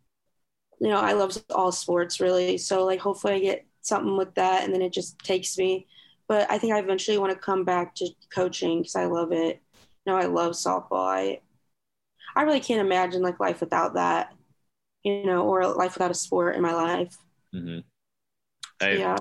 you 0.81 0.89
know, 0.89 0.99
I 0.99 1.13
love 1.13 1.37
all 1.55 1.73
sports 1.73 2.21
really. 2.21 2.59
So 2.59 2.85
like, 2.85 3.01
hopefully 3.01 3.35
I 3.35 3.39
get 3.39 3.67
something 3.81 4.17
with 4.17 4.35
that 4.35 4.65
and 4.65 4.75
then 4.75 4.83
it 4.83 4.93
just 4.93 5.19
takes 5.21 5.57
me. 5.57 5.87
But 6.29 6.51
I 6.51 6.59
think 6.59 6.73
I 6.73 6.81
eventually 6.81 7.19
want 7.19 7.33
to 7.33 7.39
come 7.39 7.65
back 7.65 7.95
to 7.97 8.09
coaching 8.35 8.81
because 8.81 8.97
I 8.97 9.05
love 9.05 9.33
it. 9.33 9.63
You 10.05 10.13
know, 10.13 10.19
I 10.19 10.27
love 10.27 10.53
softball. 10.53 11.09
I, 11.09 11.41
I 12.35 12.43
really 12.43 12.61
can't 12.61 12.81
imagine 12.81 13.23
like 13.23 13.41
life 13.41 13.61
without 13.61 13.95
that 13.95 14.36
you 15.07 15.25
know, 15.25 15.43
or 15.43 15.65
life 15.69 15.95
without 15.95 16.11
a 16.11 16.15
sport 16.15 16.57
in 16.57 16.63
my 16.63 16.73
life. 16.73 17.17
Mm-hmm. 17.55 17.79
Hey, 18.81 18.99
yeah. 18.99 19.17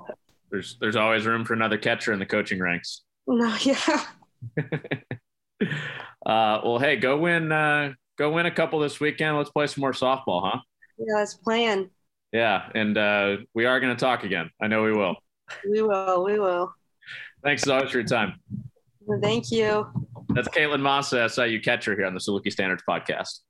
There's 0.50 0.78
there's 0.82 0.96
always 0.96 1.28
room 1.28 1.46
for 1.46 1.54
another 1.54 1.78
catcher 1.78 2.12
in 2.12 2.18
the 2.18 2.26
coaching 2.26 2.60
ranks. 2.60 3.04
No, 3.28 3.56
yeah. 3.62 4.02
uh, 6.26 6.60
well, 6.66 6.80
hey, 6.80 6.96
go 6.96 7.18
win 7.18 7.52
uh, 7.52 7.94
go 8.18 8.32
win 8.32 8.48
a 8.48 8.52
couple 8.52 8.80
this 8.80 9.00
weekend. 9.00 9.38
Let's 9.38 9.52
play 9.52 9.68
some 9.68 9.82
more 9.82 9.92
softball, 9.92 10.50
huh? 10.52 10.60
Yeah, 10.98 11.16
let's 11.18 11.36
plan. 11.36 11.92
Yeah, 12.34 12.68
and 12.74 12.98
uh, 12.98 13.38
we 13.54 13.66
are 13.66 13.80
going 13.80 13.96
to 13.96 14.00
talk 14.00 14.24
again. 14.24 14.50
I 14.60 14.68
know 14.68 14.84
we 14.84 14.92
will. 14.92 15.16
We 15.70 15.84
will. 15.84 16.26
We 16.26 16.40
will. 16.40 16.74
Thanks 17.44 17.62
as 17.64 17.70
always 17.70 17.92
for 17.92 18.00
your 18.00 18.08
time. 18.08 18.40
Thank 19.22 19.52
you. 19.52 19.88
That's 20.30 20.48
Caitlin 20.48 20.82
Massa, 20.82 21.30
SIU 21.30 21.62
catcher 21.62 21.96
here 21.96 22.08
on 22.08 22.16
the 22.16 22.20
Saluki 22.20 22.52
Standards 22.52 22.84
podcast. 22.90 23.42